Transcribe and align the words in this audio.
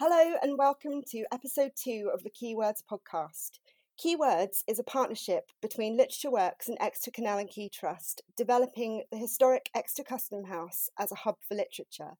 Hello, 0.00 0.36
and 0.42 0.56
welcome 0.56 1.02
to 1.10 1.24
episode 1.32 1.72
two 1.74 2.08
of 2.14 2.22
the 2.22 2.30
Quaywords 2.30 2.84
podcast. 2.88 3.58
Quaywords 4.00 4.62
is 4.68 4.78
a 4.78 4.84
partnership 4.84 5.50
between 5.60 5.96
Literature 5.96 6.30
Works 6.30 6.68
and 6.68 6.78
Exeter 6.80 7.10
Canal 7.10 7.38
and 7.38 7.50
Quay 7.50 7.68
Trust, 7.68 8.22
developing 8.36 9.02
the 9.10 9.16
historic 9.16 9.70
Exeter 9.74 10.04
Custom 10.04 10.44
House 10.44 10.88
as 11.00 11.10
a 11.10 11.16
hub 11.16 11.34
for 11.42 11.56
literature. 11.56 12.12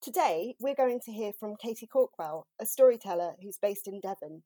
Today, 0.00 0.54
we're 0.60 0.76
going 0.76 1.00
to 1.06 1.10
hear 1.10 1.32
from 1.32 1.56
Katie 1.56 1.88
Cawkwell, 1.88 2.44
a 2.60 2.66
storyteller 2.66 3.34
who's 3.42 3.56
based 3.56 3.88
in 3.88 4.00
Devon. 4.00 4.44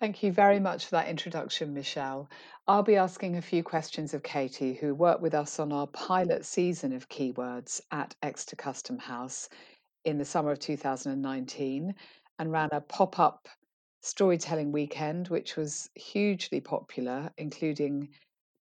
Thank 0.02 0.24
you 0.24 0.32
very 0.32 0.60
much 0.60 0.86
for 0.86 0.92
that 0.94 1.10
introduction, 1.10 1.76
Michelle. 1.76 2.28
I'll 2.68 2.82
be 2.82 2.96
asking 2.96 3.36
a 3.36 3.42
few 3.44 3.62
questions 3.62 4.16
of 4.16 4.24
Katie, 4.24 4.74
who 4.74 4.96
worked 4.96 5.22
with 5.22 5.36
us 5.36 5.60
on 5.60 5.72
our 5.72 5.86
pilot 5.86 6.44
season 6.44 6.92
of 6.94 7.08
Quaywords 7.08 7.82
at 7.92 8.16
Exeter 8.24 8.56
Custom 8.56 8.98
House 8.98 9.48
in 10.04 10.18
the 10.18 10.26
summer 10.26 10.50
of 10.50 10.58
2019 10.58 11.94
and 12.40 12.52
ran 12.52 12.70
a 12.72 12.82
pop 12.82 13.20
up 13.20 13.48
storytelling 14.02 14.72
weekend, 14.72 15.28
which 15.28 15.56
was 15.56 15.88
hugely 15.94 16.62
popular, 16.62 17.32
including 17.38 18.10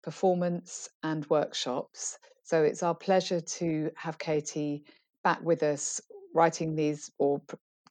performance 0.03 0.91
and 1.03 1.25
workshops. 1.31 2.19
So 2.43 2.65
it's 2.65 2.83
our 2.83 2.95
pleasure 2.95 3.41
to 3.41 3.91
have 3.97 4.19
Katie 4.19 4.85
back 5.25 5.41
with 5.41 5.63
us 5.63 6.03
writing 6.35 6.77
these 6.77 7.11
or 7.17 7.41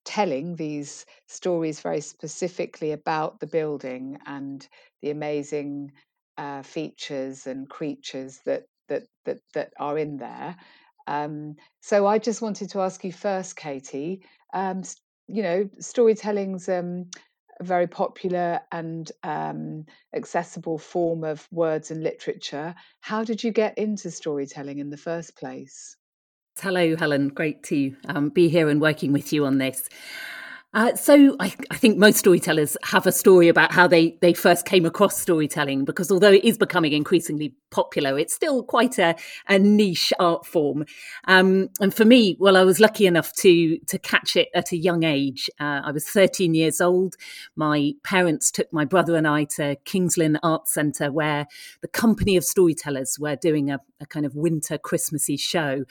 telling 0.10 0.56
these 0.56 1.06
stories 1.28 1.82
very 1.82 2.02
specifically 2.02 2.92
about 2.92 3.40
the 3.40 3.48
building 3.48 4.20
and 4.26 4.68
the 5.04 5.12
amazing 5.12 5.92
uh, 6.38 6.64
features 6.64 7.48
and 7.48 7.70
creatures 7.70 8.40
that 8.46 8.64
that 8.90 9.04
that 9.26 9.40
that 9.54 9.74
are 9.80 9.98
in 10.00 10.18
there. 10.18 10.58
Um, 11.08 11.56
so 11.82 12.08
I 12.08 12.18
just 12.20 12.42
wanted 12.42 12.70
to 12.72 12.82
ask 12.82 13.04
you 13.04 13.14
first, 13.14 13.56
Katie. 13.56 14.24
Um, 14.54 14.84
you 15.28 15.44
know, 15.44 15.70
storytelling's 15.80 16.68
um, 16.70 17.06
a 17.60 17.64
very 17.64 17.88
popular 17.88 18.62
and 18.72 19.12
um, 19.24 19.86
accessible 20.16 20.80
form 20.80 21.24
of 21.24 21.48
words 21.52 21.92
and 21.92 22.04
literature. 22.04 22.76
How 23.02 23.24
did 23.24 23.44
you 23.44 23.52
get 23.52 23.78
into 23.78 24.12
storytelling 24.12 24.80
in 24.80 24.90
the 24.90 24.98
first 24.98 25.38
place? 25.38 25.98
Hello, 26.62 26.96
Helen. 26.96 27.30
Great 27.30 27.64
to 27.64 27.96
um, 28.08 28.30
be 28.30 28.50
here 28.50 28.70
and 28.70 28.82
working 28.82 29.14
with 29.14 29.32
you 29.32 29.46
on 29.46 29.58
this. 29.58 29.88
Uh, 30.74 30.96
so 30.96 31.36
I, 31.40 31.54
I, 31.72 31.78
think 31.78 31.98
most 31.98 32.18
storytellers 32.18 32.78
have 32.84 33.08
a 33.08 33.12
story 33.12 33.48
about 33.48 33.72
how 33.72 33.88
they 33.88 34.18
they 34.22 34.34
first 34.34 34.66
came 34.66 34.86
across 34.86 35.18
storytelling 35.18 35.84
because 35.84 36.12
although 36.12 36.32
it 36.32 36.44
is 36.44 36.60
becoming 36.60 36.94
increasingly 36.94 37.56
popular, 37.72 38.18
it's 38.18 38.34
still 38.34 38.64
quite 38.64 38.98
a, 38.98 39.16
a 39.48 39.60
niche 39.60 40.14
art 40.20 40.46
form. 40.46 40.86
Um, 41.26 41.70
and 41.80 41.94
for 41.94 42.06
me, 42.06 42.36
well, 42.40 42.58
I 42.58 42.64
was 42.64 42.80
lucky 42.80 43.06
enough 43.06 43.34
to 43.38 43.78
to 43.80 44.00
catch 44.00 44.36
it 44.36 44.50
at 44.54 44.72
a 44.72 44.78
young 44.78 45.04
age. 45.04 45.50
Uh, 45.60 45.82
I 45.86 45.92
was 45.92 46.08
13 46.08 46.54
years 46.54 46.82
old. 46.82 47.16
My 47.56 47.94
parents 48.04 48.52
took 48.52 48.72
my 48.72 48.86
brother 48.86 49.16
and 49.16 49.28
I 49.28 49.46
to 49.56 49.76
King's 49.86 50.18
Lynn 50.18 50.40
Art 50.44 50.68
Centre, 50.68 51.12
where 51.12 51.48
the 51.82 51.88
Company 51.88 52.38
of 52.38 52.44
Storytellers 52.44 53.18
were 53.20 53.36
doing 53.36 53.72
a, 53.72 53.80
a 54.00 54.06
kind 54.06 54.26
of 54.26 54.36
winter 54.36 54.78
Christmassy 54.78 55.38
show, 55.38 55.86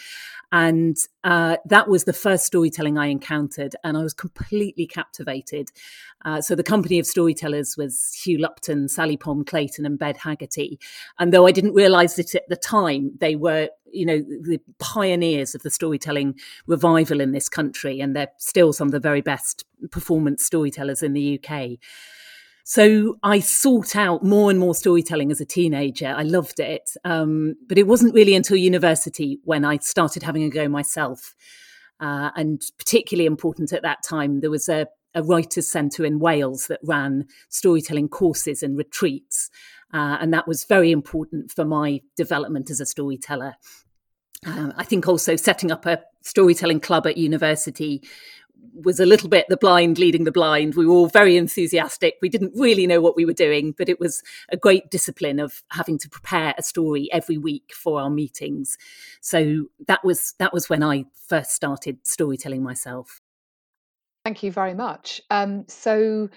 and 0.53 0.97
uh, 1.25 1.57
that 1.67 1.89
was 1.89 2.05
the 2.05 2.13
first 2.13 2.45
storytelling 2.45 2.97
I 2.99 3.07
encountered, 3.07 3.77
and 3.85 3.97
I 3.97 4.03
was 4.03 4.15
completely 4.15 4.87
captivated. 4.87 5.71
Uh, 6.25 6.41
so 6.41 6.55
the 6.55 6.63
company 6.63 6.99
of 6.99 7.07
storytellers 7.07 7.77
was 7.77 8.13
Hugh 8.13 8.39
Lupton, 8.39 8.89
Sally 8.89 9.17
Pomme 9.17 9.45
Clayton, 9.45 9.87
and 9.87 9.99
Ben 9.99 10.15
Haggarty. 10.15 10.79
And 11.19 11.33
though 11.33 11.47
I 11.47 11.53
didn't 11.53 11.75
realise 11.75 12.19
it 12.19 12.35
at 12.35 12.49
the 12.49 12.57
time, 12.57 13.13
they 13.21 13.37
were, 13.37 13.69
you 13.91 14.05
know, 14.05 14.19
the 14.19 14.61
pioneers 14.79 15.55
of 15.55 15.63
the 15.63 15.71
storytelling 15.71 16.35
revival 16.67 17.21
in 17.21 17.33
this 17.33 17.49
country, 17.49 18.01
and 18.01 18.17
they're 18.17 18.33
still 18.39 18.73
some 18.73 18.89
of 18.89 18.93
the 18.93 19.01
very 19.01 19.21
best 19.21 19.65
performance 19.91 20.45
storytellers 20.45 21.03
in 21.03 21.13
the 21.13 21.41
UK. 21.41 21.79
So 22.69 23.17
I 23.23 23.41
sought 23.41 23.97
out 23.97 24.23
more 24.23 24.51
and 24.51 24.61
more 24.61 24.75
storytelling 24.75 25.31
as 25.31 25.41
a 25.41 25.47
teenager. 25.47 26.13
I 26.15 26.23
loved 26.23 26.61
it. 26.61 26.91
Um, 27.03 27.55
but 27.67 27.79
it 27.79 27.87
wasn't 27.87 28.13
really 28.13 28.35
until 28.35 28.59
university 28.59 29.39
when 29.45 29.65
I 29.65 29.79
started 29.79 30.23
having 30.23 30.43
a 30.43 30.51
go 30.51 30.69
myself. 30.69 31.35
Uh, 31.99 32.31
and 32.37 32.61
particularly 32.77 33.25
important 33.25 33.73
at 33.73 33.81
that 33.85 34.03
time, 34.07 34.41
there 34.41 34.51
was 34.51 34.69
a, 34.69 34.87
a 35.15 35.23
writers' 35.23 35.71
centre 35.71 36.05
in 36.05 36.19
Wales 36.19 36.67
that 36.67 36.81
ran 36.83 37.27
storytelling 37.49 38.09
courses 38.09 38.63
and 38.63 38.77
retreats. 38.77 39.51
Uh, 39.93 40.19
and 40.21 40.33
that 40.35 40.47
was 40.47 40.65
very 40.65 40.91
important 40.91 41.51
for 41.51 41.65
my 41.65 42.01
development 42.17 42.71
as 42.71 42.81
a 42.81 42.87
storyteller. 42.87 43.55
Um, 44.47 44.73
I 44.77 44.85
think 44.85 45.09
also 45.09 45.37
setting 45.37 45.73
up 45.73 45.87
a 45.87 46.03
storytelling 46.23 46.81
club 46.81 47.07
at 47.07 47.17
university 47.17 48.03
was 48.75 49.01
a 49.01 49.07
little 49.07 49.29
bit 49.29 49.47
the 49.49 49.57
blind 49.57 49.99
leading 49.99 50.25
the 50.25 50.33
blind. 50.33 50.75
We 50.75 50.87
were 50.87 50.95
all 50.95 51.09
very 51.09 51.37
enthusiastic. 51.37 52.17
We 52.23 52.29
didn't 52.29 52.53
really 52.55 52.87
know 52.87 53.01
what 53.01 53.17
we 53.17 53.25
were 53.25 53.33
doing, 53.33 53.75
but 53.77 53.89
it 53.89 53.99
was 53.99 54.23
a 54.51 54.57
great 54.57 54.91
discipline 54.91 55.41
of 55.41 55.63
having 55.71 55.99
to 55.99 56.09
prepare 56.09 56.55
a 56.57 56.63
story 56.63 57.09
every 57.13 57.39
week 57.39 57.73
for 57.75 58.01
our 58.01 58.11
meetings. 58.11 58.77
So 59.21 59.67
that 59.87 60.05
was 60.05 60.35
that 60.39 60.53
was 60.53 60.69
when 60.69 60.83
I 60.83 61.07
first 61.27 61.53
started 61.53 61.99
storytelling 62.07 62.63
myself. 62.63 63.21
Thank 64.29 64.43
you 64.43 64.53
very 64.53 64.75
much. 64.75 65.23
Um, 65.31 65.65
so 65.69 66.29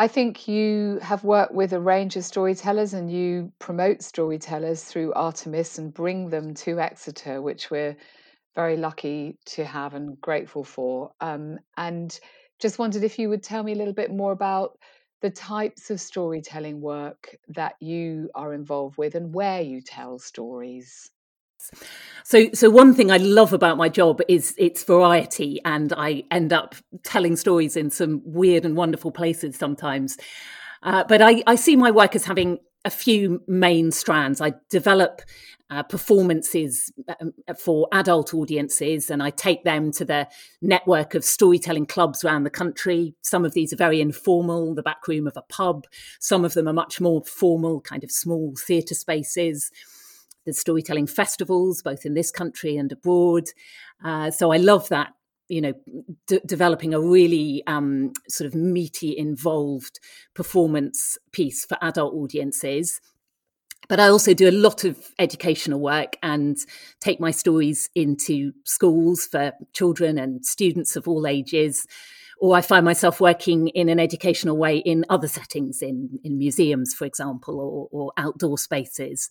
I 0.00 0.08
think 0.08 0.48
you 0.48 0.98
have 1.02 1.22
worked 1.22 1.54
with 1.54 1.72
a 1.72 1.78
range 1.78 2.16
of 2.16 2.24
storytellers 2.24 2.94
and 2.94 3.08
you 3.08 3.52
promote 3.60 4.02
storytellers 4.02 4.82
through 4.82 5.12
Artemis 5.12 5.78
and 5.78 5.94
bring 5.94 6.30
them 6.30 6.52
to 6.54 6.80
Exeter, 6.80 7.40
which 7.40 7.70
we're 7.70 7.96
very 8.56 8.76
lucky 8.76 9.38
to 9.46 9.64
have 9.64 9.94
and 9.94 10.20
grateful 10.20 10.64
for. 10.64 11.12
Um, 11.20 11.60
and 11.76 12.18
just 12.58 12.80
wondered 12.80 13.04
if 13.04 13.20
you 13.20 13.28
would 13.28 13.44
tell 13.44 13.62
me 13.62 13.70
a 13.74 13.76
little 13.76 13.94
bit 13.94 14.10
more 14.10 14.32
about 14.32 14.76
the 15.22 15.30
types 15.30 15.90
of 15.90 16.00
storytelling 16.00 16.80
work 16.80 17.36
that 17.50 17.76
you 17.80 18.30
are 18.34 18.52
involved 18.52 18.98
with 18.98 19.14
and 19.14 19.32
where 19.32 19.62
you 19.62 19.80
tell 19.80 20.18
stories. 20.18 21.12
So, 22.24 22.48
so 22.52 22.70
one 22.70 22.94
thing 22.94 23.10
I 23.10 23.18
love 23.18 23.52
about 23.52 23.76
my 23.76 23.88
job 23.88 24.20
is 24.28 24.54
its 24.58 24.82
variety, 24.84 25.60
and 25.64 25.92
I 25.92 26.24
end 26.30 26.52
up 26.52 26.74
telling 27.04 27.36
stories 27.36 27.76
in 27.76 27.90
some 27.90 28.22
weird 28.24 28.64
and 28.64 28.76
wonderful 28.76 29.12
places 29.12 29.56
sometimes. 29.56 30.16
Uh, 30.82 31.04
but 31.04 31.22
I, 31.22 31.42
I 31.46 31.54
see 31.54 31.76
my 31.76 31.90
work 31.90 32.14
as 32.14 32.24
having 32.24 32.58
a 32.84 32.90
few 32.90 33.42
main 33.48 33.90
strands. 33.90 34.40
I 34.40 34.54
develop 34.70 35.22
uh, 35.68 35.82
performances 35.82 36.92
um, 37.20 37.32
for 37.58 37.88
adult 37.92 38.32
audiences, 38.32 39.10
and 39.10 39.22
I 39.22 39.30
take 39.30 39.64
them 39.64 39.90
to 39.92 40.04
the 40.04 40.28
network 40.62 41.14
of 41.14 41.24
storytelling 41.24 41.86
clubs 41.86 42.24
around 42.24 42.44
the 42.44 42.50
country. 42.50 43.14
Some 43.22 43.44
of 43.44 43.52
these 43.52 43.72
are 43.72 43.76
very 43.76 44.00
informal, 44.00 44.74
the 44.74 44.82
back 44.82 45.08
room 45.08 45.26
of 45.26 45.36
a 45.36 45.42
pub. 45.42 45.86
Some 46.20 46.44
of 46.44 46.54
them 46.54 46.68
are 46.68 46.72
much 46.72 47.00
more 47.00 47.22
formal, 47.24 47.80
kind 47.80 48.04
of 48.04 48.10
small 48.10 48.54
theatre 48.56 48.94
spaces. 48.94 49.70
There's 50.46 50.58
storytelling 50.58 51.08
festivals, 51.08 51.82
both 51.82 52.06
in 52.06 52.14
this 52.14 52.30
country 52.30 52.78
and 52.78 52.90
abroad. 52.90 53.50
Uh, 54.02 54.30
so 54.30 54.52
I 54.52 54.56
love 54.56 54.88
that 54.88 55.12
you 55.48 55.60
know, 55.60 55.74
d- 56.26 56.40
developing 56.44 56.92
a 56.94 57.00
really 57.00 57.62
um, 57.66 58.12
sort 58.28 58.46
of 58.46 58.54
meaty, 58.54 59.16
involved 59.16 60.00
performance 60.34 61.18
piece 61.32 61.64
for 61.64 61.78
adult 61.80 62.14
audiences. 62.14 63.00
But 63.88 64.00
I 64.00 64.08
also 64.08 64.34
do 64.34 64.48
a 64.48 64.50
lot 64.50 64.82
of 64.84 64.96
educational 65.18 65.80
work 65.80 66.16
and 66.22 66.56
take 67.00 67.20
my 67.20 67.30
stories 67.30 67.88
into 67.94 68.52
schools 68.64 69.26
for 69.26 69.52
children 69.72 70.18
and 70.18 70.44
students 70.44 70.96
of 70.96 71.06
all 71.06 71.26
ages. 71.26 71.86
Or 72.40 72.56
I 72.56 72.60
find 72.60 72.84
myself 72.84 73.20
working 73.20 73.68
in 73.68 73.88
an 73.88 74.00
educational 74.00 74.56
way 74.56 74.78
in 74.78 75.04
other 75.08 75.28
settings, 75.28 75.80
in, 75.80 76.18
in 76.24 76.36
museums, 76.36 76.92
for 76.94 77.04
example, 77.04 77.60
or, 77.60 77.88
or 77.92 78.12
outdoor 78.16 78.58
spaces. 78.58 79.30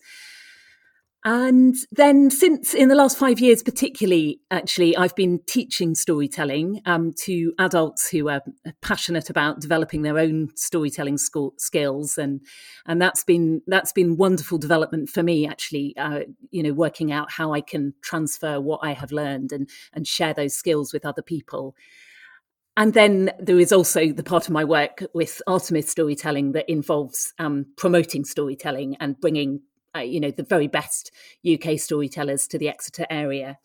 And 1.28 1.74
then, 1.90 2.30
since 2.30 2.72
in 2.72 2.88
the 2.88 2.94
last 2.94 3.18
five 3.18 3.40
years, 3.40 3.60
particularly, 3.60 4.38
actually, 4.52 4.96
I've 4.96 5.16
been 5.16 5.40
teaching 5.44 5.96
storytelling 5.96 6.82
um, 6.86 7.12
to 7.24 7.52
adults 7.58 8.08
who 8.08 8.28
are 8.28 8.42
passionate 8.80 9.28
about 9.28 9.58
developing 9.58 10.02
their 10.02 10.20
own 10.20 10.50
storytelling 10.54 11.18
skills, 11.18 12.16
and 12.16 12.42
and 12.86 13.02
that's 13.02 13.24
been 13.24 13.60
that's 13.66 13.90
been 13.90 14.16
wonderful 14.16 14.56
development 14.56 15.08
for 15.08 15.24
me. 15.24 15.48
Actually, 15.48 15.96
uh, 15.96 16.20
you 16.52 16.62
know, 16.62 16.72
working 16.72 17.10
out 17.10 17.32
how 17.32 17.52
I 17.52 17.60
can 17.60 17.94
transfer 18.02 18.60
what 18.60 18.78
I 18.84 18.92
have 18.92 19.10
learned 19.10 19.50
and 19.50 19.68
and 19.92 20.06
share 20.06 20.32
those 20.32 20.54
skills 20.54 20.92
with 20.92 21.04
other 21.04 21.22
people. 21.22 21.74
And 22.76 22.94
then 22.94 23.32
there 23.40 23.58
is 23.58 23.72
also 23.72 24.12
the 24.12 24.22
part 24.22 24.46
of 24.46 24.52
my 24.52 24.62
work 24.62 25.02
with 25.12 25.42
Artemis 25.48 25.90
storytelling 25.90 26.52
that 26.52 26.70
involves 26.70 27.32
um, 27.40 27.66
promoting 27.76 28.24
storytelling 28.24 28.96
and 29.00 29.20
bringing 29.20 29.62
uh, 29.96 30.00
you 30.00 30.20
know 30.20 30.30
the 30.30 30.42
very 30.42 30.68
best 30.68 31.10
UK 31.50 31.78
storytellers 31.78 32.46
to 32.48 32.58
the 32.58 32.68
Exeter 32.68 33.06
area. 33.10 33.58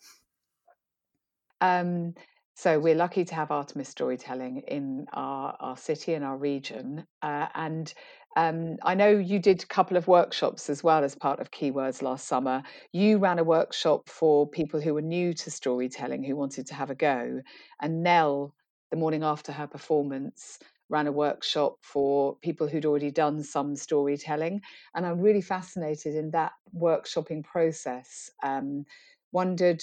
Um, 1.60 2.14
so 2.54 2.78
we're 2.78 2.94
lucky 2.94 3.24
to 3.24 3.34
have 3.34 3.50
Artemis 3.50 3.88
storytelling 3.88 4.58
in 4.68 5.06
our, 5.12 5.56
our 5.58 5.76
city 5.76 6.14
and 6.14 6.24
our 6.24 6.36
region. 6.36 7.06
Uh, 7.22 7.46
and 7.54 7.92
um, 8.36 8.76
I 8.82 8.94
know 8.94 9.10
you 9.10 9.38
did 9.38 9.62
a 9.62 9.66
couple 9.66 9.96
of 9.96 10.06
workshops 10.06 10.68
as 10.68 10.82
well 10.82 11.02
as 11.02 11.14
part 11.14 11.40
of 11.40 11.50
Quaywords 11.50 12.02
last 12.02 12.26
summer. 12.26 12.62
You 12.92 13.18
ran 13.18 13.38
a 13.38 13.44
workshop 13.44 14.08
for 14.08 14.46
people 14.46 14.80
who 14.80 14.94
were 14.94 15.02
new 15.02 15.32
to 15.34 15.50
storytelling 15.50 16.22
who 16.22 16.36
wanted 16.36 16.66
to 16.68 16.74
have 16.74 16.90
a 16.90 16.94
go. 16.94 17.40
And 17.80 18.02
Nell, 18.02 18.54
the 18.90 18.96
morning 18.96 19.22
after 19.22 19.52
her 19.52 19.66
performance, 19.66 20.58
ran 20.88 21.06
a 21.06 21.12
workshop 21.12 21.76
for 21.80 22.36
people 22.36 22.68
who'd 22.68 22.86
already 22.86 23.10
done 23.10 23.42
some 23.42 23.76
storytelling. 23.76 24.60
And 24.94 25.06
I'm 25.06 25.20
really 25.20 25.40
fascinated 25.40 26.14
in 26.14 26.30
that 26.32 26.52
workshopping 26.76 27.44
process. 27.44 28.30
Um, 28.42 28.84
wondered 29.32 29.82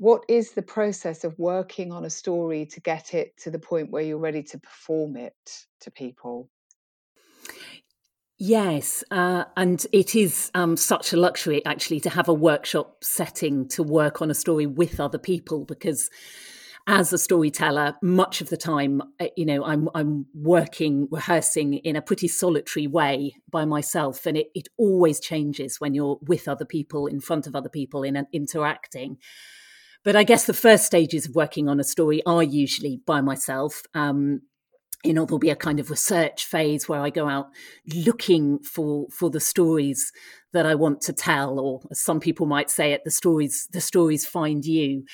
what 0.00 0.24
is 0.28 0.52
the 0.52 0.62
process 0.62 1.24
of 1.24 1.38
working 1.38 1.92
on 1.92 2.04
a 2.04 2.10
story 2.10 2.64
to 2.66 2.80
get 2.80 3.12
it 3.12 3.36
to 3.38 3.50
the 3.50 3.58
point 3.58 3.90
where 3.90 4.02
you're 4.02 4.18
ready 4.18 4.42
to 4.44 4.58
perform 4.58 5.16
it 5.16 5.34
to 5.80 5.90
people? 5.90 6.48
Yes, 8.38 9.04
uh, 9.10 9.44
and 9.58 9.84
it 9.92 10.14
is 10.14 10.50
um, 10.54 10.78
such 10.78 11.12
a 11.12 11.18
luxury 11.18 11.62
actually 11.66 12.00
to 12.00 12.08
have 12.08 12.26
a 12.26 12.32
workshop 12.32 13.04
setting 13.04 13.68
to 13.68 13.82
work 13.82 14.22
on 14.22 14.30
a 14.30 14.34
story 14.34 14.64
with 14.64 14.98
other 14.98 15.18
people 15.18 15.66
because 15.66 16.08
as 16.90 17.12
a 17.12 17.18
storyteller, 17.18 17.94
much 18.02 18.40
of 18.40 18.48
the 18.48 18.56
time, 18.56 19.00
uh, 19.20 19.28
you 19.36 19.46
know, 19.46 19.64
I'm 19.64 19.88
I'm 19.94 20.26
working, 20.34 21.06
rehearsing 21.12 21.74
in 21.74 21.94
a 21.94 22.02
pretty 22.02 22.26
solitary 22.26 22.88
way 22.88 23.36
by 23.48 23.64
myself, 23.64 24.26
and 24.26 24.36
it, 24.36 24.48
it 24.56 24.68
always 24.76 25.20
changes 25.20 25.80
when 25.80 25.94
you're 25.94 26.18
with 26.22 26.48
other 26.48 26.64
people, 26.64 27.06
in 27.06 27.20
front 27.20 27.46
of 27.46 27.54
other 27.54 27.68
people, 27.68 28.02
in 28.02 28.26
interacting. 28.32 29.18
But 30.02 30.16
I 30.16 30.24
guess 30.24 30.46
the 30.46 30.52
first 30.52 30.84
stages 30.84 31.28
of 31.28 31.36
working 31.36 31.68
on 31.68 31.78
a 31.78 31.84
story 31.84 32.22
are 32.26 32.42
usually 32.42 33.00
by 33.06 33.20
myself. 33.20 33.82
Um, 33.94 34.40
you 35.04 35.14
know, 35.14 35.24
there'll 35.24 35.38
be 35.38 35.50
a 35.50 35.56
kind 35.56 35.78
of 35.78 35.90
research 35.90 36.44
phase 36.44 36.88
where 36.88 37.00
I 37.00 37.10
go 37.10 37.28
out 37.28 37.50
looking 37.94 38.58
for 38.58 39.06
for 39.12 39.30
the 39.30 39.40
stories 39.40 40.12
that 40.52 40.66
I 40.66 40.74
want 40.74 41.02
to 41.02 41.12
tell, 41.12 41.60
or 41.60 41.82
as 41.92 42.00
some 42.00 42.18
people 42.18 42.46
might 42.46 42.68
say 42.68 42.92
it, 42.92 43.02
the 43.04 43.12
stories 43.12 43.68
the 43.70 43.80
stories 43.80 44.26
find 44.26 44.64
you. 44.64 45.04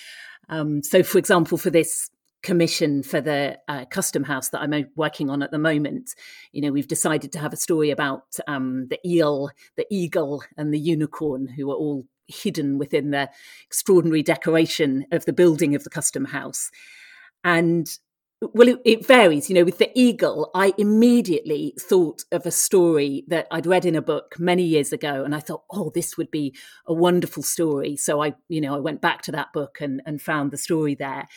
Um, 0.48 0.82
so, 0.82 1.02
for 1.02 1.19
example, 1.19 1.58
for 1.58 1.70
this 1.70 2.10
commission 2.43 3.02
for 3.02 3.20
the 3.20 3.58
uh, 3.66 3.84
custom 3.87 4.22
house 4.22 4.50
that 4.50 4.60
I'm 4.60 4.88
working 4.94 5.31
on 5.31 5.43
at 5.43 5.50
the 5.50 5.58
moment, 5.58 6.14
you 6.52 6.62
know, 6.62 6.70
we've 6.70 6.87
decided 6.87 7.32
to 7.32 7.38
have 7.40 7.52
a 7.52 7.56
story 7.56 7.90
about 7.90 8.25
um, 8.46 8.87
the 8.88 9.00
eel, 9.04 9.50
the 9.76 9.87
eagle, 9.90 10.44
and 10.56 10.72
the 10.72 10.78
unicorn, 10.78 11.48
who 11.48 11.70
are 11.70 11.75
all 11.75 12.06
hidden 12.28 12.78
within 12.78 13.10
the 13.10 13.28
extraordinary 13.66 14.22
decoration 14.22 15.06
of 15.12 15.25
the 15.25 15.32
building 15.32 15.75
of 15.75 15.84
the 15.84 15.90
custom 15.90 16.25
house. 16.26 16.70
And 17.43 17.88
well, 18.40 18.68
it, 18.68 18.80
it, 18.84 19.06
varies. 19.06 19.48
You 19.48 19.54
know, 19.54 19.64
with 19.64 19.78
the 19.78 19.90
eagle, 19.94 20.50
I 20.54 20.74
immediately 20.76 21.74
thought 21.80 22.24
of 22.32 22.44
a 22.44 22.50
story 22.50 23.24
that 23.28 23.46
I'd 23.50 23.66
read 23.66 23.86
in 23.86 23.96
a 23.96 24.02
book 24.02 24.36
many 24.38 24.62
years 24.62 24.92
ago, 24.92 25.24
and 25.24 25.34
I 25.34 25.40
thought, 25.40 25.64
oh, 25.70 25.90
this 25.94 26.16
would 26.16 26.30
be 26.30 26.54
a 26.86 26.92
wonderful 26.92 27.42
story. 27.42 27.96
So 27.96 28.22
I, 28.22 28.34
you 28.48 28.60
know, 28.60 28.74
I 28.74 28.78
went 28.78 29.00
back 29.00 29.22
to 29.22 29.32
that 29.32 29.52
book 29.52 29.78
and, 29.80 30.02
and 30.04 30.20
found 30.20 30.50
the 30.50 30.58
story 30.58 30.94
there. 30.94 31.28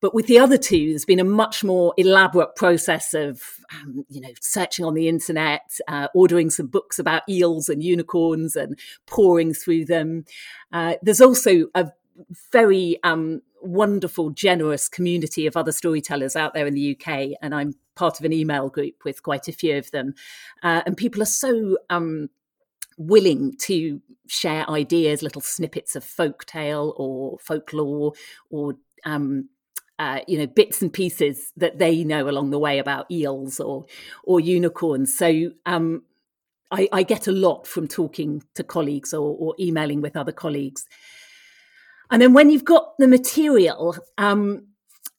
But 0.00 0.14
with 0.14 0.28
the 0.28 0.38
other 0.38 0.56
two, 0.56 0.88
there's 0.88 1.04
been 1.04 1.20
a 1.20 1.24
much 1.24 1.62
more 1.62 1.92
elaborate 1.98 2.56
process 2.56 3.12
of, 3.12 3.42
um, 3.74 4.06
you 4.08 4.22
know, 4.22 4.30
searching 4.40 4.86
on 4.86 4.94
the 4.94 5.08
internet, 5.08 5.78
uh, 5.88 6.08
ordering 6.14 6.48
some 6.48 6.68
books 6.68 6.98
about 6.98 7.22
eels 7.28 7.68
and 7.68 7.82
unicorns, 7.82 8.56
and 8.56 8.78
pouring 9.06 9.52
through 9.52 9.84
them. 9.84 10.24
Uh, 10.72 10.94
there's 11.02 11.20
also 11.20 11.66
a 11.74 11.90
very 12.50 12.98
um, 13.04 13.42
wonderful, 13.62 14.30
generous 14.30 14.88
community 14.88 15.46
of 15.46 15.56
other 15.56 15.72
storytellers 15.72 16.36
out 16.36 16.54
there 16.54 16.66
in 16.66 16.74
the 16.74 16.96
UK, 16.96 17.30
and 17.42 17.54
I'm 17.54 17.74
part 17.94 18.18
of 18.18 18.24
an 18.24 18.32
email 18.32 18.68
group 18.68 19.04
with 19.04 19.22
quite 19.22 19.48
a 19.48 19.52
few 19.52 19.76
of 19.76 19.90
them. 19.90 20.14
Uh, 20.62 20.82
and 20.86 20.96
people 20.96 21.22
are 21.22 21.26
so 21.26 21.78
um, 21.90 22.28
willing 22.96 23.56
to 23.58 24.00
share 24.28 24.68
ideas, 24.70 25.22
little 25.22 25.42
snippets 25.42 25.96
of 25.96 26.04
folk 26.04 26.44
tale 26.44 26.94
or 26.96 27.38
folklore 27.38 28.12
or 28.50 28.74
um, 29.04 29.48
uh, 29.98 30.20
you 30.26 30.38
know 30.38 30.46
bits 30.46 30.80
and 30.80 30.92
pieces 30.92 31.52
that 31.56 31.78
they 31.78 32.04
know 32.04 32.28
along 32.28 32.50
the 32.50 32.58
way 32.58 32.78
about 32.78 33.10
eels 33.10 33.60
or 33.60 33.84
or 34.24 34.40
unicorns. 34.40 35.16
So 35.16 35.50
um, 35.66 36.02
I, 36.70 36.88
I, 36.92 37.02
get 37.02 37.26
a 37.26 37.32
lot 37.32 37.66
from 37.66 37.88
talking 37.88 38.42
to 38.54 38.62
colleagues 38.62 39.12
or, 39.12 39.36
or 39.38 39.54
emailing 39.58 40.00
with 40.00 40.16
other 40.16 40.32
colleagues. 40.32 40.86
And 42.10 42.20
then 42.20 42.32
when 42.32 42.50
you've 42.50 42.64
got 42.64 42.94
the 42.98 43.06
material, 43.06 43.96
um, 44.18 44.66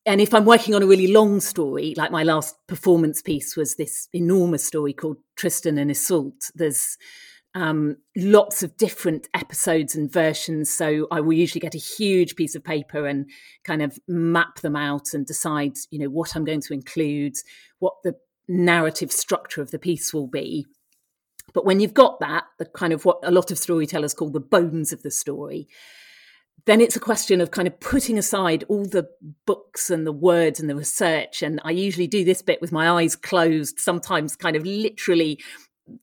and 0.05 0.19
if 0.19 0.33
I'm 0.33 0.45
working 0.45 0.75
on 0.75 0.83
a 0.83 0.87
really 0.87 1.07
long 1.07 1.39
story, 1.39 1.93
like 1.95 2.11
my 2.11 2.23
last 2.23 2.55
performance 2.67 3.21
piece 3.21 3.55
was 3.55 3.75
this 3.75 4.07
enormous 4.13 4.65
story 4.65 4.93
called 4.93 5.17
Tristan 5.35 5.77
and 5.77 5.91
Iseult, 5.91 6.51
there's 6.55 6.97
um, 7.53 7.97
lots 8.15 8.63
of 8.63 8.77
different 8.77 9.27
episodes 9.33 9.95
and 9.95 10.11
versions. 10.11 10.71
So 10.71 11.07
I 11.11 11.21
will 11.21 11.33
usually 11.33 11.59
get 11.59 11.75
a 11.75 11.79
huge 11.79 12.35
piece 12.35 12.55
of 12.55 12.63
paper 12.63 13.05
and 13.05 13.29
kind 13.63 13.81
of 13.81 13.99
map 14.07 14.61
them 14.61 14.75
out 14.75 15.13
and 15.13 15.25
decide, 15.25 15.73
you 15.91 15.99
know, 15.99 16.09
what 16.09 16.35
I'm 16.35 16.45
going 16.45 16.61
to 16.61 16.73
include, 16.73 17.33
what 17.79 17.95
the 18.03 18.15
narrative 18.47 19.11
structure 19.11 19.61
of 19.61 19.71
the 19.71 19.79
piece 19.79 20.13
will 20.13 20.27
be. 20.27 20.65
But 21.53 21.65
when 21.65 21.79
you've 21.79 21.93
got 21.93 22.19
that, 22.21 22.45
the 22.57 22.65
kind 22.65 22.93
of 22.93 23.05
what 23.05 23.19
a 23.23 23.31
lot 23.31 23.51
of 23.51 23.57
storytellers 23.57 24.13
call 24.13 24.29
the 24.29 24.39
bones 24.39 24.93
of 24.93 25.03
the 25.03 25.11
story, 25.11 25.67
then 26.65 26.81
it's 26.81 26.95
a 26.95 26.99
question 26.99 27.41
of 27.41 27.51
kind 27.51 27.67
of 27.67 27.79
putting 27.79 28.17
aside 28.17 28.63
all 28.67 28.85
the 28.85 29.07
books 29.45 29.89
and 29.89 30.05
the 30.05 30.11
words 30.11 30.59
and 30.59 30.69
the 30.69 30.75
research. 30.75 31.41
And 31.41 31.59
I 31.63 31.71
usually 31.71 32.07
do 32.07 32.23
this 32.23 32.41
bit 32.41 32.61
with 32.61 32.71
my 32.71 32.89
eyes 32.89 33.15
closed, 33.15 33.79
sometimes 33.79 34.35
kind 34.35 34.55
of 34.55 34.65
literally 34.65 35.39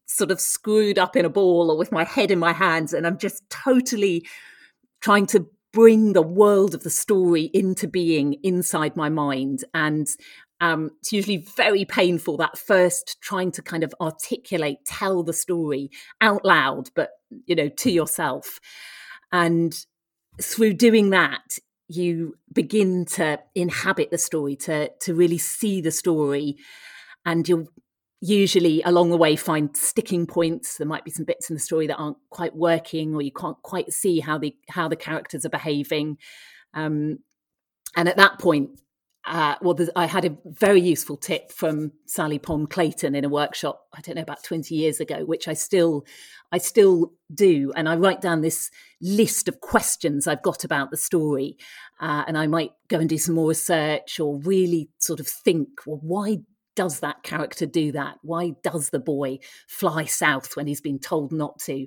sort 0.07 0.31
of 0.31 0.41
screwed 0.41 0.99
up 0.99 1.17
in 1.17 1.25
a 1.25 1.31
ball 1.31 1.71
or 1.71 1.79
with 1.79 1.93
my 1.93 2.05
head 2.05 2.31
in 2.31 2.39
my 2.39 2.53
hands. 2.53 2.93
And 2.93 3.07
I'm 3.07 3.19
just 3.19 3.49
totally 3.51 4.27
trying 5.01 5.27
to 5.27 5.47
bring 5.73 6.13
the 6.13 6.23
world 6.23 6.75
of 6.75 6.83
the 6.83 6.91
story 6.91 7.51
into 7.55 7.87
being 7.87 8.35
inside 8.43 8.97
my 8.97 9.09
mind. 9.09 9.65
And 9.75 10.09
um, 10.61 10.91
it's 10.99 11.13
usually 11.13 11.47
very 11.57 11.85
painful 11.85 12.37
that 12.39 12.59
first 12.59 13.19
trying 13.21 13.53
to 13.53 13.63
kind 13.63 13.85
of 13.85 13.95
articulate, 14.01 14.85
tell 14.85 15.23
the 15.23 15.33
story 15.33 15.91
out 16.21 16.45
loud, 16.45 16.89
but, 16.97 17.11
you 17.47 17.55
know, 17.55 17.69
to 17.69 17.91
yourself. 17.93 18.59
And 19.31 19.79
through 20.41 20.75
doing 20.75 21.11
that, 21.11 21.59
you 21.89 22.37
begin 22.53 23.05
to 23.07 23.39
inhabit 23.55 24.11
the 24.11 24.19
story, 24.19 24.57
to 24.57 24.91
to 25.01 25.15
really 25.15 25.39
see 25.39 25.81
the 25.81 25.91
story, 25.91 26.57
and 27.25 27.49
you'll 27.49 27.69
usually 28.21 28.83
along 28.83 29.11
the 29.11 29.17
way 29.17 29.37
find 29.37 29.77
sticking 29.77 30.27
points. 30.27 30.77
There 30.77 30.87
might 30.87 31.05
be 31.05 31.11
some 31.11 31.25
bits 31.25 31.49
in 31.51 31.55
the 31.55 31.61
story 31.61 31.87
that 31.87 31.97
aren't 31.97 32.19
quite 32.31 32.57
working, 32.57 33.15
or 33.15 33.23
you 33.23 33.33
can't 33.33 33.61
quite 33.63 33.93
see 33.93 34.21
how 34.21 34.39
the 34.39 34.55
how 34.69 34.89
the 34.89 34.97
characters 34.97 35.45
are 35.47 35.51
behaving. 35.51 36.19
Um, 36.75 37.21
and 37.97 38.09
at 38.09 38.17
that 38.17 38.39
point, 38.39 38.71
uh, 39.25 39.57
well, 39.63 39.77
I 39.97 40.07
had 40.07 40.25
a 40.25 40.37
very 40.45 40.81
useful 40.81 41.17
tip 41.17 41.53
from 41.53 41.93
Sally 42.07 42.39
Pomme 42.39 42.67
Clayton 42.67 43.15
in 43.15 43.25
a 43.25 43.29
workshop. 43.29 43.83
I 43.95 44.01
don't 44.01 44.17
know 44.17 44.23
about 44.23 44.45
twenty 44.45 44.75
years 44.75 45.01
ago, 45.01 45.25
which 45.25 45.49
I 45.49 45.55
still, 45.55 46.05
I 46.51 46.59
still 46.59 47.13
do, 47.33 47.73
and 47.77 47.89
I 47.89 47.97
write 47.97 48.21
down 48.21 48.41
this 48.41 48.71
list 49.01 49.49
of 49.49 49.61
questions 49.61 50.27
I've 50.27 50.43
got 50.43 50.65
about 50.65 50.91
the 50.91 50.97
story, 50.97 51.57
uh, 52.01 52.25
and 52.27 52.39
I 52.39 52.47
might 52.47 52.71
go 52.89 52.99
and 52.99 53.09
do 53.09 53.19
some 53.19 53.35
more 53.35 53.49
research 53.49 54.19
or 54.19 54.39
really 54.39 54.89
sort 54.99 55.21
of 55.21 55.29
think, 55.29 55.69
well, 55.87 56.01
why 56.03 56.39
does 56.75 57.01
that 57.01 57.25
character 57.25 57.67
do 57.67 57.91
that? 57.91 58.19
Why 58.23 58.53
does 58.63 58.91
the 58.91 59.01
boy 59.01 59.39
fly 59.67 60.05
south 60.05 60.55
when 60.55 60.69
he's 60.69 60.81
been 60.81 61.01
told 61.01 61.33
not 61.33 61.59
to? 61.67 61.87